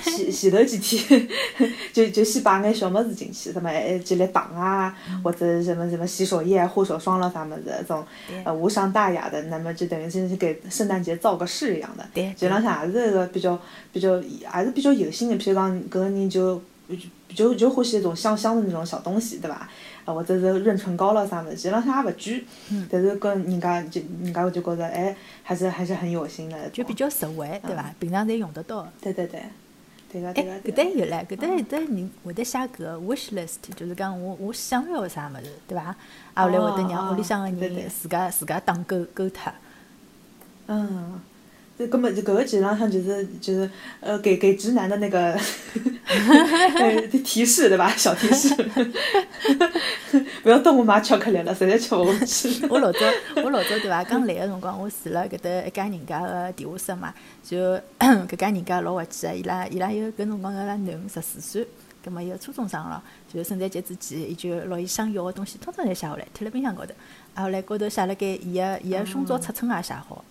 [0.04, 1.28] 前前 头几天，
[1.92, 8.04] 就就先摆眼小么子进去，什么几粒糖啊，或者什么什么洗手液、护手霜了啥物事，这种
[8.44, 12.06] 呃无伤大雅的，那么就等于是给圣诞节造个势一样的。
[12.14, 12.32] 对。
[12.34, 13.60] 就浪向也是一个比较
[13.92, 16.60] 比较还是比较有心的，譬如讲搿个人就
[17.28, 19.68] 就就欢喜那种香香的那种小东西，对伐？
[20.06, 22.44] 或者是润唇膏了啥物事，实际浪向也勿贵，
[22.90, 27.90] 但是跟人家就人家就觉着哎，还是还是很有心的，就比较实惠，对伐？
[27.98, 28.86] 平常侪用得到。
[29.00, 29.42] 对对对，
[30.14, 30.52] 对个对个。
[30.52, 35.96] 哎，搿搭有唻，搿搭有的人会得写搿个 wish list，就是讲我我想要啥物事，对伐？
[36.34, 39.52] 啊，后来会得让屋里向个人自家自家打勾勾脱。
[40.68, 41.20] 嗯。
[41.76, 43.68] 这根本就搿个基本上就是就是
[44.00, 45.36] 呃给给直男的那个
[47.24, 47.92] 提示对吧？
[47.96, 48.54] 小提示，
[50.44, 52.64] 不要动我妈巧克力了，实在吃勿下去。
[52.68, 53.00] 我老早
[53.42, 54.04] 我老早对伐？
[54.04, 57.56] 刚来个辰光，我住了搿搭一家人家个地下室嘛，就
[57.98, 61.66] 搿家人家老滑稽个，伊拉伊拉有搿辰光伊拉囡十四岁，
[62.04, 66.92] 葛末有初中生了，就圣诞节之前，伊就拿伊想要个东西统统侪写下来，贴辣冰箱高头，
[67.34, 70.24] 啊后来高头写辣盖伊个伊个胸罩尺寸也写好。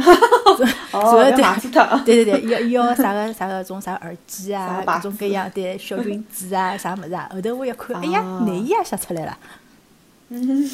[0.00, 0.14] 哈
[0.92, 1.24] 哈哦，
[2.04, 7.28] 对对对， 要要啥个啥个种啥耳机啊，各种各样的小 裙子啊，啥么子啊？
[7.32, 9.36] 后头我一看，哎呀，内衣也写出来了。
[10.28, 10.68] 嗯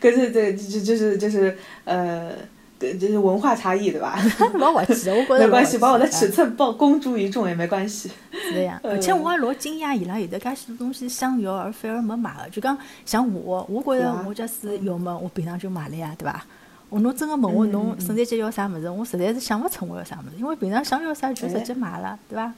[0.00, 1.54] 可是这就就是就是
[1.84, 2.32] 呃，
[2.78, 4.18] 就是文化差异对吧？
[4.54, 8.10] 老滑稽，我觉得没关系，把我的尺寸曝公诸于众也没关系。
[8.32, 16.46] 是的呀，而且我还老惊讶，伊拉有的介许多东西想要而反而没买的，就讲像我，我觉着我假使要么，我平常就买了呀，对吧？
[16.92, 22.52] 我侬真个问我侬圣诞节要啥物事，我实在是想勿出我要啥物事，因为平常想要啥就直接买了，对伐？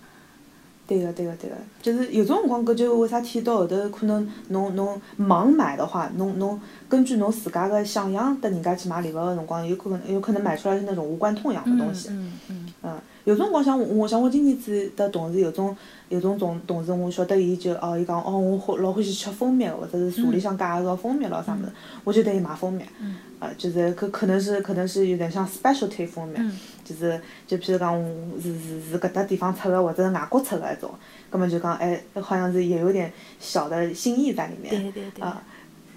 [0.88, 12.08] 对个，对个，对个，就是有种辰光，搿就为啥体到后头可能侬侬盲买的话，侬侬根据侬自家个想象，搭人家去买礼物个辰光，有可能有可能买出来是那种无关痛痒的东西。
[12.10, 12.98] 嗯嗯嗯。
[13.24, 15.76] 有种光像我像我今年子的同事，有种
[16.08, 21.72] 有种同同事，我晓得伊就哦，伊讲哦，我好老欢喜吃蜂蜜，或者是茶里向加个蜂蜜咯啥物事，
[22.04, 22.84] 我就得伊买蜂蜜。
[23.00, 23.16] 嗯。
[23.40, 26.38] 啊，就是可可能是可能是有点像 specialty 蜂蜜，
[26.84, 27.98] 就是就譬如讲
[28.40, 30.90] 是是是搿搭地方出个，或者是外国出个一种，
[31.28, 34.70] 葛末就讲哎，好像是也有点小的心意在里面。
[34.70, 35.22] 对对对。
[35.22, 35.42] 啊。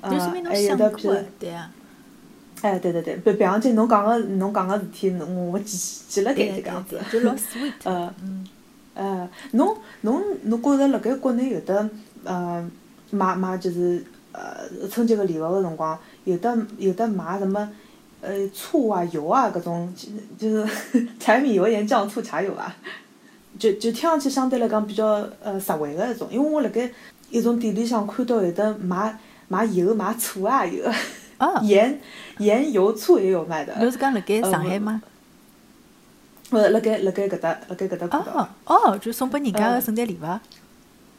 [0.02, 0.10] 啊，
[0.46, 1.18] 还有的譬如。
[1.40, 1.72] 对啊。
[2.62, 7.00] 哎，对对对，别别忘记侬讲个侬讲个事体，我我记记了点这个样子。
[7.12, 7.72] 就老 sweet。
[7.86, 8.12] 呃，
[8.96, 11.88] 呃，侬侬侬觉着辣盖国内有的
[12.24, 12.68] 呃
[13.12, 17.70] 买买就是呃春节个礼物个辰光，有的有的买什么
[18.22, 19.94] 呃醋啊油啊搿种，
[20.36, 20.68] 就是
[21.20, 22.76] 柴米油盐酱醋茶油啊，
[23.60, 25.06] 就就听上去相对来讲比较
[25.44, 26.90] 呃实惠个一种，因为我辣盖
[27.30, 29.16] 一种店里向看到有的买
[29.48, 30.84] 买油买醋啊有。
[31.64, 32.00] 盐
[32.40, 33.76] 盐油醋也有卖的。
[33.80, 35.02] 侬是讲辣盖上海吗？
[36.50, 38.32] 呃，辣盖辣盖搿搭辣盖搿搭看到。
[38.32, 40.40] 哦哦，就送拨人家个圣诞礼物。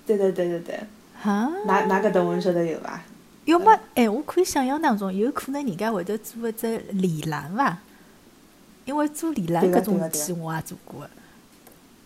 [0.07, 0.81] 对对对对对。
[1.21, 1.51] 哈。
[1.67, 3.03] 哪哪搿搭我晓得有伐？
[3.45, 7.79] 要么哎，我可以想象当中有可能人家会得做一只礼篮伐？
[8.87, 11.07] 因为做礼篮搿种事体我也做过。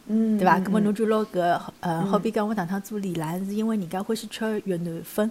[0.09, 0.37] 嗯。
[0.37, 0.59] 对伐？
[0.59, 5.31] 搿么侬就拿搿呃，好比讲我堂堂做礼篮，是因为人家欢喜吃越南粉，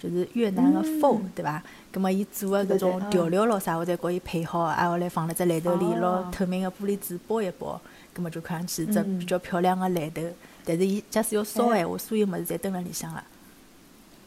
[0.00, 1.62] 就是越南个粉，对伐？
[1.92, 7.80] 葛末伊做个搿种调料咯啥，我再告伊配好，挨下来放辣只篮头里，拿透明个玻璃纸包一包，
[8.14, 10.22] 葛末就看上去只比较漂亮个篮头。
[10.64, 13.22] 但是伊假使要烧闲话，所有物事侪蹲辣里向了。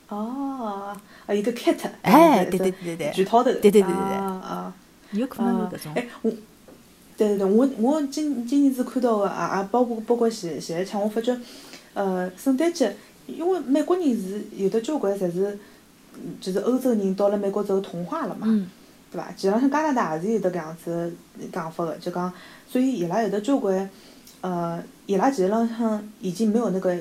[0.09, 1.79] 哦，啊，一个 kit。
[2.03, 3.11] 哎，对对对对对。
[3.13, 3.51] 全套头。
[3.51, 3.93] 对对对对对。
[3.93, 4.73] 啊
[5.11, 5.93] 有可能是搿种。
[5.93, 6.31] 哎，我，
[7.15, 11.37] 对对对，我我今今年子看到个啊啊，包括包括前前一枪，我发觉，
[11.93, 12.95] 呃，圣诞节，
[13.27, 15.57] 因为美国人是有的交关侪是。
[16.39, 18.45] 就是欧洲人到了美国之后同化了嘛，
[19.11, 19.33] 对伐？
[19.35, 21.11] 其实像加拿大也是有得搿样子
[21.51, 22.31] 讲法个，就讲，
[22.69, 23.89] 所以伊拉有的交关，
[24.41, 26.95] 呃，伊拉其实浪向已经没有那个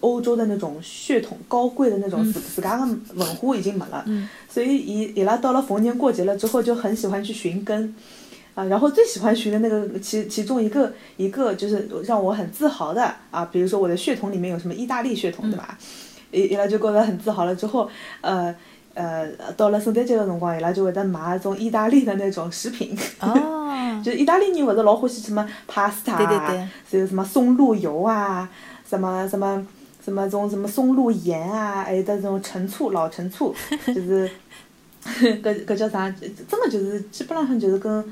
[0.00, 4.04] 欧洲的那种血统高贵的那种自自家个文化已经没了，
[4.50, 7.94] 所以伊伊拉到了逢年过节了之后就很喜欢去寻根，
[8.54, 15.76] 啊，然后最喜欢学的那个其其中一个一个就是让我很自豪的啊，比如说我的血统里面有什么意大利血统，对吧？
[16.30, 17.88] 伊伊拉就觉得很自豪了，之后，
[18.20, 18.54] 呃
[18.94, 22.96] 呃，到了圣诞节的辰光，伊拉就会得买一种意大利的那种食品。
[23.20, 23.50] 哦。
[24.04, 28.48] 就意大利人勿是老欢喜什么 pasta 啊，还有什么松露油啊，
[28.88, 29.66] 什么什么
[30.04, 33.54] 什么种什么松露盐啊，还有得种陈醋老陈醋，
[33.86, 34.28] 就是
[35.04, 36.10] 搿搿叫啥？
[36.10, 38.04] 真的就是基本浪向就是跟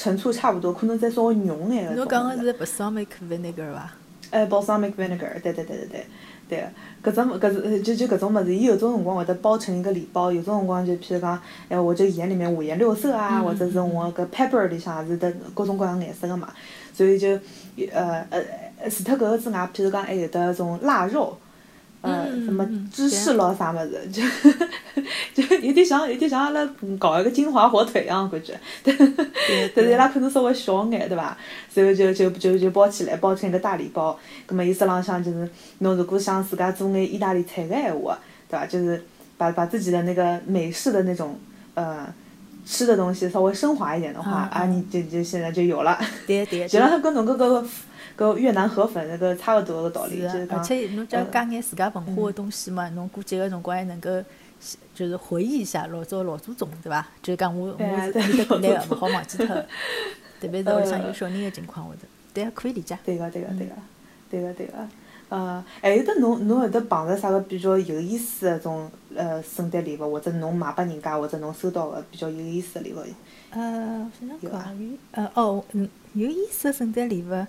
[0.00, 1.94] 陈醋差不多，可能再稍微浓眼个。
[1.94, 3.92] 侬讲个是 balsamic vinegar 伐？
[4.30, 6.06] 哎，balsamic vinegar，对对对对对。
[6.48, 6.66] 对，
[7.04, 16.48] 搿种搿是就就搿种物事，伊有种辰光会得包成一个礼包，有种辰光就譬如讲，哎，我这盐里面五颜六色啊，或者是我搿 pepper 里向也是得各种各样颜色个嘛，
[16.92, 17.38] 所以就
[17.92, 21.38] 呃呃除脱搿个之外，譬如讲还有得种腊肉，
[22.02, 24.22] 呃，什么芝士咯啥么子，就
[25.34, 26.66] 就有点像有点像阿拉
[26.98, 28.96] 搞一个金华火腿一样感觉， 但
[29.74, 31.36] 但是伊拉可能稍微小眼，对伐？
[31.74, 34.18] 然后就就就就包起来，包成一个大礼包。
[34.46, 38.64] 葛末伊说浪向就是，侬如果想自家做眼意大利菜个闲话，对伐？
[38.64, 39.04] 就是
[39.36, 41.38] 把把自己的那个美式的那种
[41.74, 42.06] 呃
[42.64, 45.98] 吃的东西稍微升华一点的话，啊，你就就现在就有了。
[46.26, 46.66] 对对。
[46.68, 47.62] 就浪向跟侬搿个。
[48.20, 54.10] 搿越南河粉那个差勿多个道理，就是而且侬只要加眼自家文化个东西嘛，侬过节个辰光还能够，
[54.94, 57.08] 就是回忆一下老早老祖宗，对伐？
[57.22, 59.46] 就是讲我我是面过来个，勿好忘记脱。
[60.38, 62.00] 特别是屋里向有小人个情况下头，
[62.34, 62.98] 对啊可以理解。
[63.04, 63.72] 对个对个对个，
[64.30, 64.72] 对个对个。
[65.30, 72.98] 呃，还有得侬侬会得碰着啥个比较有意思个种呃圣诞礼物，或者侬买拨人家，或者侬收到个比较有意思个礼物？
[73.50, 77.46] 呃，非常关于呃哦，嗯，有意思个圣诞礼物。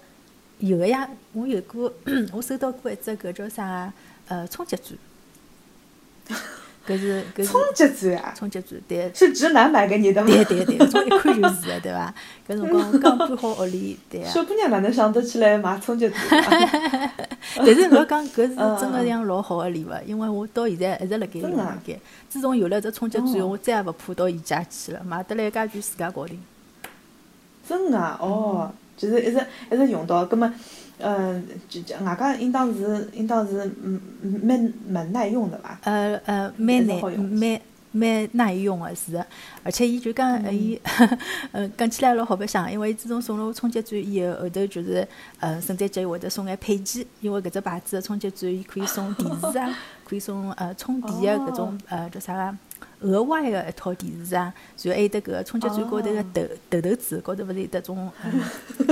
[0.62, 1.92] 有个呀，我有过，
[2.32, 3.92] 我收到过一只搿叫啥？
[4.28, 6.40] 呃，冲击钻。
[6.88, 7.46] 搿是搿是。
[7.46, 8.34] 冲击钻啊！
[8.36, 9.12] 冲击钻，对。
[9.14, 10.28] 是直男买给你的吗？
[10.32, 12.14] 对对对，一看就是个，对伐？
[12.48, 14.32] 搿辰光刚搬好屋里，对啊。
[14.32, 16.20] 小姑娘哪能想得起来买冲击钻？
[17.58, 22.00] 但是我要讲，搿是真个像老好个礼物，因为我到现在一直辣盖用辣盖。
[22.30, 26.40] 自从有了只冲击钻，我再也勿怕到宜家去了，买得来家具自家搞定。
[27.68, 28.72] 真个哦。
[29.02, 30.52] 就是一直一直用到，葛末，
[31.00, 34.00] 嗯，就就外加应当是应当是嗯
[34.44, 35.80] 蛮蛮耐用的伐？
[35.86, 37.60] 呃呃，蛮耐蛮
[37.94, 39.26] 蛮耐用个是个，
[39.64, 40.80] 而且伊就讲伊，
[41.52, 45.06] 嗯， 讲起来老好白相，因为伊自从送了我冲击钻以后，后头就是
[45.40, 52.58] 呃圣诞节会得送眼配件，因为搿只牌子个冲击钻伊可以送 电视啊，可以送呃充电个搿种呃叫啥个？
[53.02, 58.12] 额外的一套电视啊，然后还有得搿个充气钻高头个头头头子，高头勿是有得种，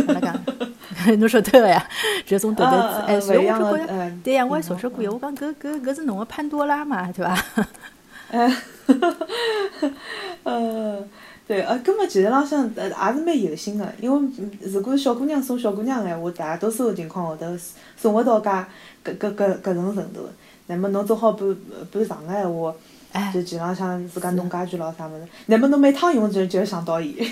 [0.07, 1.19] 哪能讲？
[1.19, 1.87] 侬晓得个呀？
[2.25, 7.45] 就种头头子，哎，所以我就觉着，对呀，我还嘲笑过伊，我讲搿搿搿是侬个潘多拉嘛，对伐？
[8.31, 8.51] 哎，
[10.43, 11.03] 呃，
[11.47, 14.29] 对，呃，根本其实浪向呃也是蛮有心的，因为
[14.61, 17.55] 如果小姑娘送小姑娘个闲话，大多数情况下头
[17.95, 18.49] 送勿到介
[19.05, 20.27] 搿搿搿搿种程度，
[20.67, 21.55] 那么侬做好搬
[21.91, 22.73] 搬长个闲话。
[23.33, 27.25] 就基本上自家弄家具咯啥物事，那么侬每趟用就就想到伊，也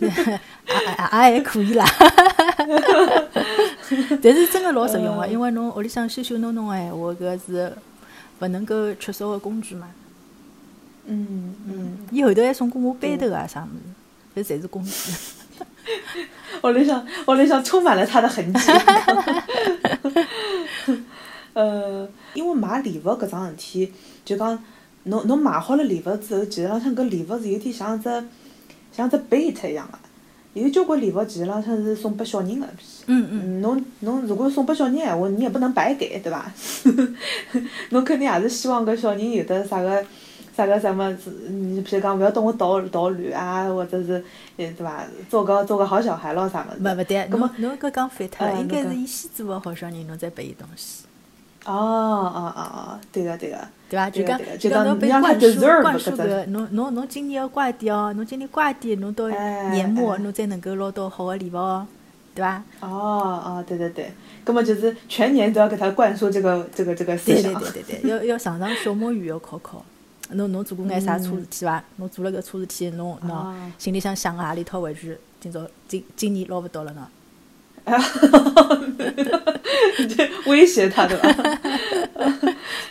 [0.00, 0.08] 也
[0.94, 1.84] 还可以啦，
[4.22, 7.76] 但是真个老实用个，因为侬屋里向修修弄弄个闲话，搿是
[8.40, 9.88] 勿能够缺少个工具嘛。
[11.06, 11.98] 嗯嗯。
[12.10, 13.68] 伊后头还送过我背头啊啥物
[14.34, 14.90] 事，搿侪是工具。
[16.64, 18.72] 屋里向屋里向充满了他的痕迹。
[21.52, 23.92] 呃，因为买礼物搿桩事体，
[24.24, 24.58] 就讲。
[25.04, 28.24] 侬侬买好了礼物之后，其实浪向搿礼物是有点像只
[28.92, 29.98] 像只 bait 一样个，
[30.60, 32.66] 有交关礼物其实浪向是送拨小人个。
[33.06, 33.60] 嗯嗯。
[33.60, 36.52] 侬侬如果送拨小人闲话，你也不能白给，对伐？
[37.90, 40.04] 侬肯定也是希望搿小人有得啥个
[40.56, 41.10] 啥个什么，
[41.48, 44.22] 你譬如讲勿要跟我捣捣乱啊，或者是，
[44.56, 45.04] 对伐？
[45.30, 46.80] 做个做个好小孩咯啥物事。
[46.82, 51.04] 勿勿对，侬侬搿讲反脱了，应该是伊先做个好小人，侬再拨伊东西。
[51.66, 53.58] 哦哦哦哦，对个对个。
[53.88, 54.08] 对伐？
[54.08, 61.86] 就讲就讲侬被灌输灌输个，侬侬侬今年要乖点哦，侬今年乖点，侬到年末侬才能够捞到好个礼物哦，
[62.34, 62.62] 对伐？
[62.80, 64.12] 哦哦，对对对，
[64.44, 67.52] 葛么就是全年都要给他灌输这个这个这个思想。
[67.54, 69.84] 对对对对对，要要上上小魔语要考考。
[70.32, 71.82] 侬侬做过眼啥错事体伐？
[71.96, 75.18] 侬做了搿错事体，侬喏心里向想个何里套回去？
[75.40, 77.08] 今朝今今年捞勿到了呢？
[77.84, 78.80] 哈哈哈哈
[80.46, 81.28] 威胁他对伐？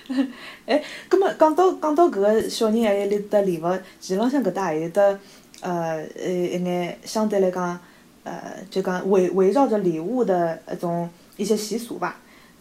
[0.65, 5.19] 哎，葛末讲到讲到搿个小人还有里得礼物，其实浪向搿搭还有得
[5.61, 7.79] 呃呃一眼相对来讲
[8.23, 12.17] 呃就讲围围绕着礼物的一种一些习俗吧。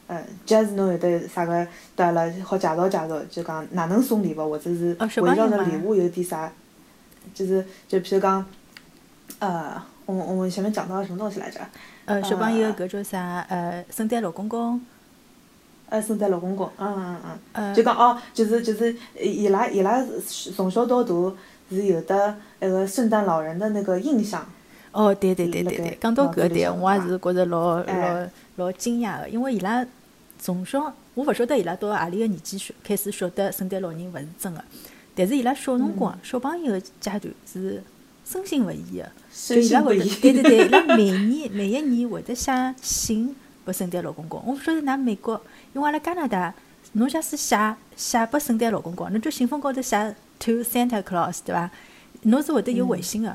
[0.06, 6.50] 呃，假使侬有得啥个得阿拉好介绍介绍，就讲哪能送礼物，或者是围绕着礼物有点啥，
[7.34, 8.42] 就是就譬如讲，
[9.38, 9.74] 呃，
[10.06, 11.60] 我我们前面讲到什么东西来着？
[12.08, 13.44] 呃，小朋友搿叫啥？
[13.50, 14.80] 呃，圣诞老公公。
[15.90, 20.04] 呃，圣诞老公公，嗯嗯嗯，就讲哦，就是就是伊拉伊拉
[20.54, 21.14] 从小到大
[21.70, 24.46] 是有的那个圣诞老人的那个印象。
[24.92, 29.86] 哦，对对对对对，讲到搿个点，我也是觉着老老老惊讶个，因为伊拉
[30.38, 34.64] 从小我勿晓得伊拉到何里个年纪开始晓得圣诞老人勿是真个，
[35.14, 37.82] 但是伊拉小辰光小朋友阶段是
[38.30, 45.40] 深信勿疑个，就伊拉会得对对对，伊拉每年每一年会得写信拨圣诞老公公，我勿晓得㑚美国。
[45.72, 46.52] 因为阿拉加拿大，
[46.92, 47.56] 侬假使写
[47.96, 51.70] 写拨圣诞老公公，侬就信封高头写 To Santa Claus，对伐？
[52.24, 53.34] 侬是会得有回信个。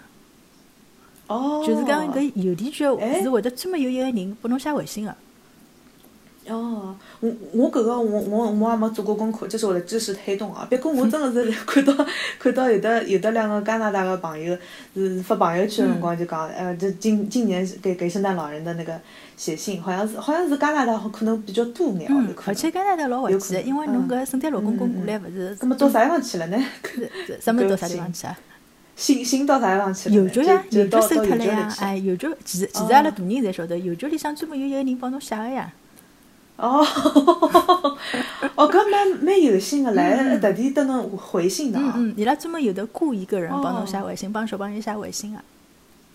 [1.26, 1.64] 哦。
[1.66, 5.16] 就是讲搿邮递局是会得专门有一个人拨侬写回信个。
[6.50, 10.68] 哦，我我搿个我我我也没做过功课，这是我的知识黑洞啊！
[10.70, 11.94] 别过我真的是看到
[12.38, 14.58] 看到有的有的两个加拿大的朋友
[14.94, 19.00] 是发朋友圈的辰光就讲，呃，这今今年给给圣诞老人的那个
[19.38, 22.22] 写信，好像是好像是加拿大可能比较多眼哦。
[22.46, 25.58] 而且加拿大老和气，因为侬搿圣诞老公公过来勿是。
[25.62, 26.58] 那么到啥地方去了呢？
[27.40, 28.38] 什么到啥地方去啊？
[28.98, 30.16] 信信到啥地方去了？
[30.16, 31.74] 邮局呀，邮局收脱了呀！
[31.80, 35.72] 哎，邮局其实其实阿拉大人侪晓得，邮局里向专门有一个人帮侬写个呀。
[36.56, 36.86] 哦，
[38.56, 41.94] 哦，搿蛮蛮有心个来，特地等侬回信的啊。
[41.96, 45.40] 嗯嗯，伊拉专门有的雇一个人帮侬写回信，帮小朋友写回信个。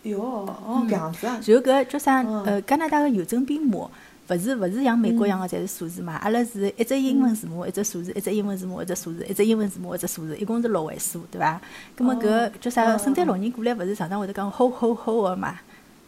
[0.04, 1.40] 哟，哦，搿样子啊。
[1.44, 2.22] 然后搿叫啥？
[2.44, 3.90] 呃，加拿大个邮政编码，
[4.28, 6.14] 勿是勿是像美国一样个，侪是数字嘛？
[6.22, 11.60] 阿拉是一只英文字母，一只数字，一只英文字母，一只数字，一只英文字母，一只数字，一共是六位数，对伐？
[11.96, 12.96] 葛么搿叫啥？
[12.96, 15.58] 圣诞老人过来勿是常常会得讲 ho ho ho 个嘛？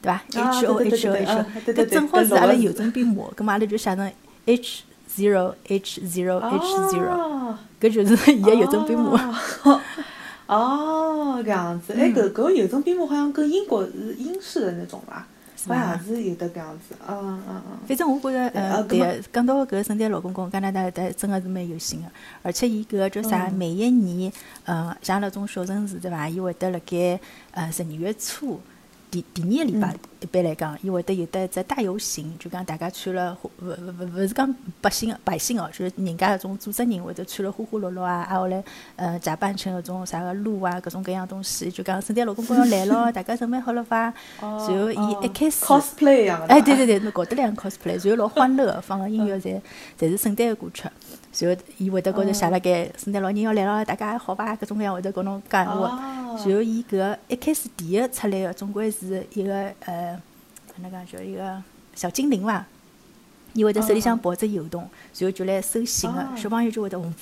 [0.02, 4.12] 对伐？H O H O H，搿正好是阿拉邮政编码，葛末阿拉就写成
[4.46, 4.82] H
[5.16, 9.38] zero H zero H zero，搿就是伊个邮政编码。
[10.46, 15.26] 哦，搿 样子，哎，搿搿邮政编码好像跟英国是英式的那种伐？
[15.68, 17.78] 好像是有的搿样子，嗯嗯嗯。
[17.86, 22.06] 反正我觉着，呃，对，讲到搿圣诞老公公，加拿大的真个是蛮有心个，
[22.42, 23.50] 而且伊搿个叫啥？
[23.50, 24.32] 每一年，
[24.64, 26.26] 呃，像那种小城市对伐？
[26.26, 27.20] 伊会得辣盖
[27.50, 28.58] 呃十二月初。
[29.10, 44.12] 第第二个礼拜，一般来讲，伊会得有得一只大游行，就讲大家穿了，勿勿勿勿是讲百姓百姓哦，就是人家搿种组织人会得穿了花花绿绿啊，挨下来，呃，假扮成搿种啥个鹿啊，各种各样东西，就讲圣诞老公公要来咯， 大家准备好了伐？
[44.40, 49.60] 然后伊一开始，cosplay 一样的，哎，对对对，侬搞得两 cosplay，然后老欢乐，放个音乐，侪
[49.98, 50.84] 侪是圣诞个歌曲。
[51.38, 54.56] 然后，伊会得高头写辣盖圣诞老人要来了，大家还好伐？
[54.56, 55.88] 各种各样会得跟侬讲闲话。
[55.88, 60.20] 然后，伊搿一开始第一出来个，总归是一个呃，
[60.76, 61.62] 哪能讲叫一个
[61.94, 62.66] 小精灵伐？
[63.52, 67.12] 伊会得手里向抱只油桶，然后就来收信个，小朋友就会得嗡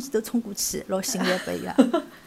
[0.00, 1.74] 前头冲过去，老兴奋不一样。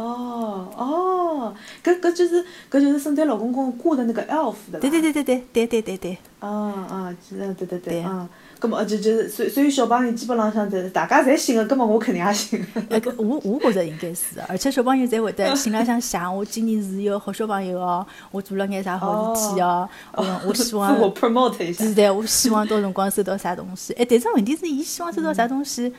[0.00, 6.18] 哦哦，搿搿就是搿就是圣诞老公公挂的那个 elf 的对对对对对对对对对。
[6.38, 8.28] 啊啊，嗯，对对对，嗯。
[8.60, 12.64] 搿么就就是所所以小朋友基本浪向侪大家侪信个，搿么我肯定也信。
[12.90, 20.94] 哎，我我觉着应该是，而且小朋友侪会得心浪向想，我今年是一个好小朋友哦，我做了眼啥好事体哦，嗯，我希望。
[20.94, 21.84] 自我 promote 一下。
[21.84, 23.92] 是的，我希望到辰光收到啥东西。
[23.94, 25.92] 哎，但是问题是，伊希望收到啥东西，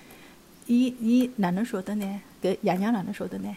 [0.68, 2.22] 伊伊哪能晓得呢？
[2.42, 3.56] 搿爷娘哪能晓得呢？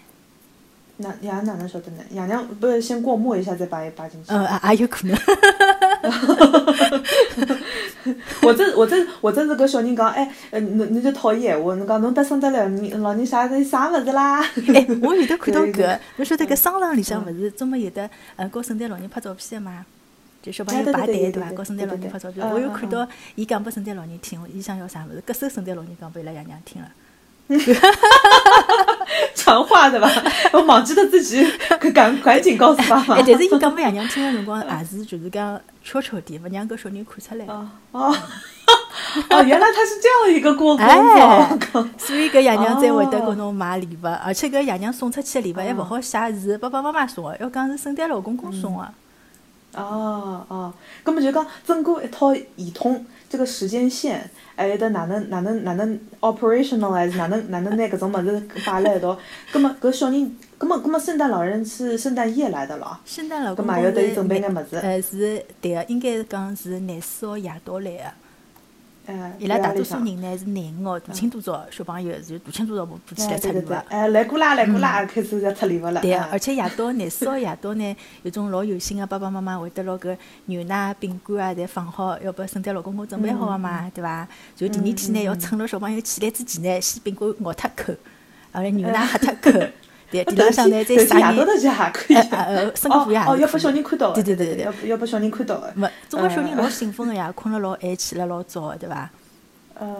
[1.03, 1.99] 哪爷娘哪能晓得呢？
[2.11, 4.33] 爷娘不是先过目一下再把伊摆进去？
[4.33, 5.17] 嗯，也有可能。
[8.41, 14.41] 或者或者或者是搿小人讲，哎，侬侬就讨伊闲话，侬讲侬得圣诞老人老人啥啥物事啦？
[14.75, 19.85] 哎，我有得看到 搿，侬晓得搿商场里向勿是专门有得，呃，搞圣诞老人拍照片个嘛？
[20.43, 21.53] 就小朋友排队对伐？
[21.53, 25.23] 搞圣诞老人拍照片，我有看到伊讲拨圣诞老人听，伊想要啥物事？
[25.25, 26.89] 搿首圣诞老人讲拨伊拉爷娘听了。
[29.35, 30.09] 传话的吧，
[30.53, 31.45] 我忘记了自己，
[31.93, 33.17] 赶赶紧告诉爸妈。
[33.21, 37.45] 哎，但是伊讲拨爷娘听个辰光，也是就是讲悄悄点，勿让搿小人看出来。
[37.47, 38.17] 哦哦，
[39.31, 41.89] 哦，原来他是这样一个过工作。
[41.99, 48.95] 所以搿爷娘才会得给侬买礼物，而且搿爷娘送出去的礼物还勿好写是爸爸妈妈送的，要讲是圣诞老公公送的。
[49.75, 50.73] 哦哦，
[51.03, 54.31] 根本就讲整个一套系统，这个时间线。
[54.55, 59.19] 还有得哪能哪能哪能 operational 还是哪能哪能拿搿种物事摆辣一道？
[59.51, 62.99] 葛末搿小人，葛末葛末圣诞老人是圣诞夜来的咯？
[63.07, 68.05] 圣诞老公公是呃是对个，应该是讲是廿四号夜到来个。
[69.07, 73.73] 哎，伊拉大多数人呢是廿五号大清早早小朋友就大清早早步步起来出礼物。
[73.89, 76.01] 哎，来过啦来过啦，开始要出礼物了。
[76.01, 84.29] 对，而且夜到廿四号夜到呢，有种老有心个爸爸妈妈会得拿搿牛奶、饼干啊，侪放好，要拨圣诞老公公准备好个嘛，对伐？
[84.55, 87.93] 就第二天呢，要趁牢小朋友起来之前呢，先饼干咬脱口，
[88.53, 89.67] 后来牛奶喝脱口。
[90.13, 91.35] 对，地浪向呢再撒眼。
[91.35, 92.17] 夜到头去还可以。
[92.17, 94.13] 呃，生活也哦，要拨小人看到。
[94.13, 94.65] 对对对对。
[94.65, 95.73] 要要拨小人看到个。
[95.75, 99.11] 没，总归小人老兴奋个呀，困了老晚，起了老早个，对伐？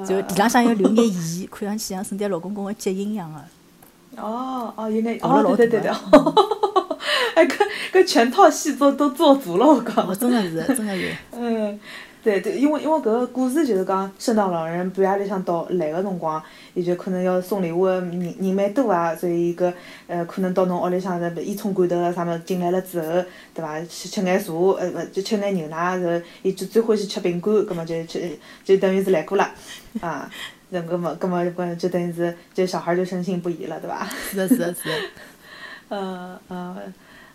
[0.07, 4.23] 就地浪向要留眼言， 看上去像圣诞老公公个脚印一样个。
[4.23, 5.91] 哦哦，有眼哦，对对对对。
[7.35, 10.19] 哎，搿搿全套戏做都做足了，我讲。
[10.19, 11.13] 真个是，真个是。
[11.33, 11.81] 嗯。
[12.23, 16.41] 对对，因为因为搿个故事就是讲，圣诞老人半夜里向到来个辰光，
[16.75, 19.73] 伊就可能要送礼物个人人蛮多啊，所以搿
[20.07, 23.07] 呃可能到侬屋里向的烟囱罐头啊啥物事进来了之后，
[23.55, 23.81] 对伐？
[23.83, 29.51] 吃吃眼茶，呃勿就吃眼牛奶，然后伊就最欢喜吃饼干，葛末就吃就等于是来过了，
[30.01, 30.31] 啊，
[30.71, 34.07] 那葛末葛末就就等于是就小孩就深信不疑了，对伐？
[34.31, 34.95] 是的，是的，是的。
[35.89, 36.77] 呃呃。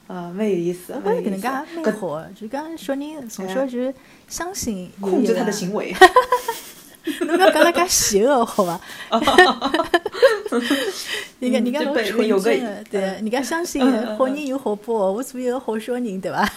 [0.08, 3.94] 啊，蛮有意思，我觉得搿能介蛮好，就讲小人从小就
[4.30, 5.94] 相信控制他的行为。
[7.26, 8.80] 侬勿要讲了介邪恶好伐？
[11.40, 13.82] 人家人家老纯真的，对，人家相信
[14.18, 16.50] 好人有好报，我做一个好小人，对伐？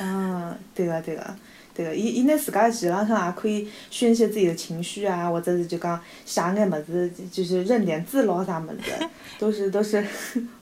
[0.00, 1.36] 嗯，对个 对个
[1.74, 8.82] 对个，伊伊拿自家钱浪向也可以宣泄自己的情绪啊，或者是就讲写眼么子，就是认点字咯啥么子，
[9.38, 10.04] 都是都是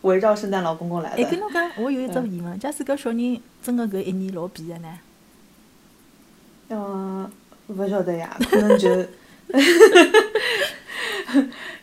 [0.02, 1.22] 围绕圣诞老公公来的。
[1.22, 4.88] 哎，跟侬讲，我有一只疑问，假使搿小人真个搿一年老皮个呢？
[6.70, 7.30] 嗯，
[7.68, 8.90] 勿晓得呀，可能就，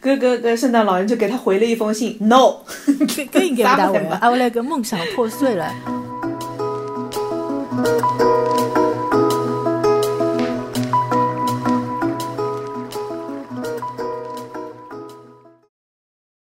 [0.01, 4.17] 搿搿搿圣诞老人就给他回了一封信，no，搿搿应该勿大会吧？
[4.21, 5.73] 啊，我来个梦想破碎了。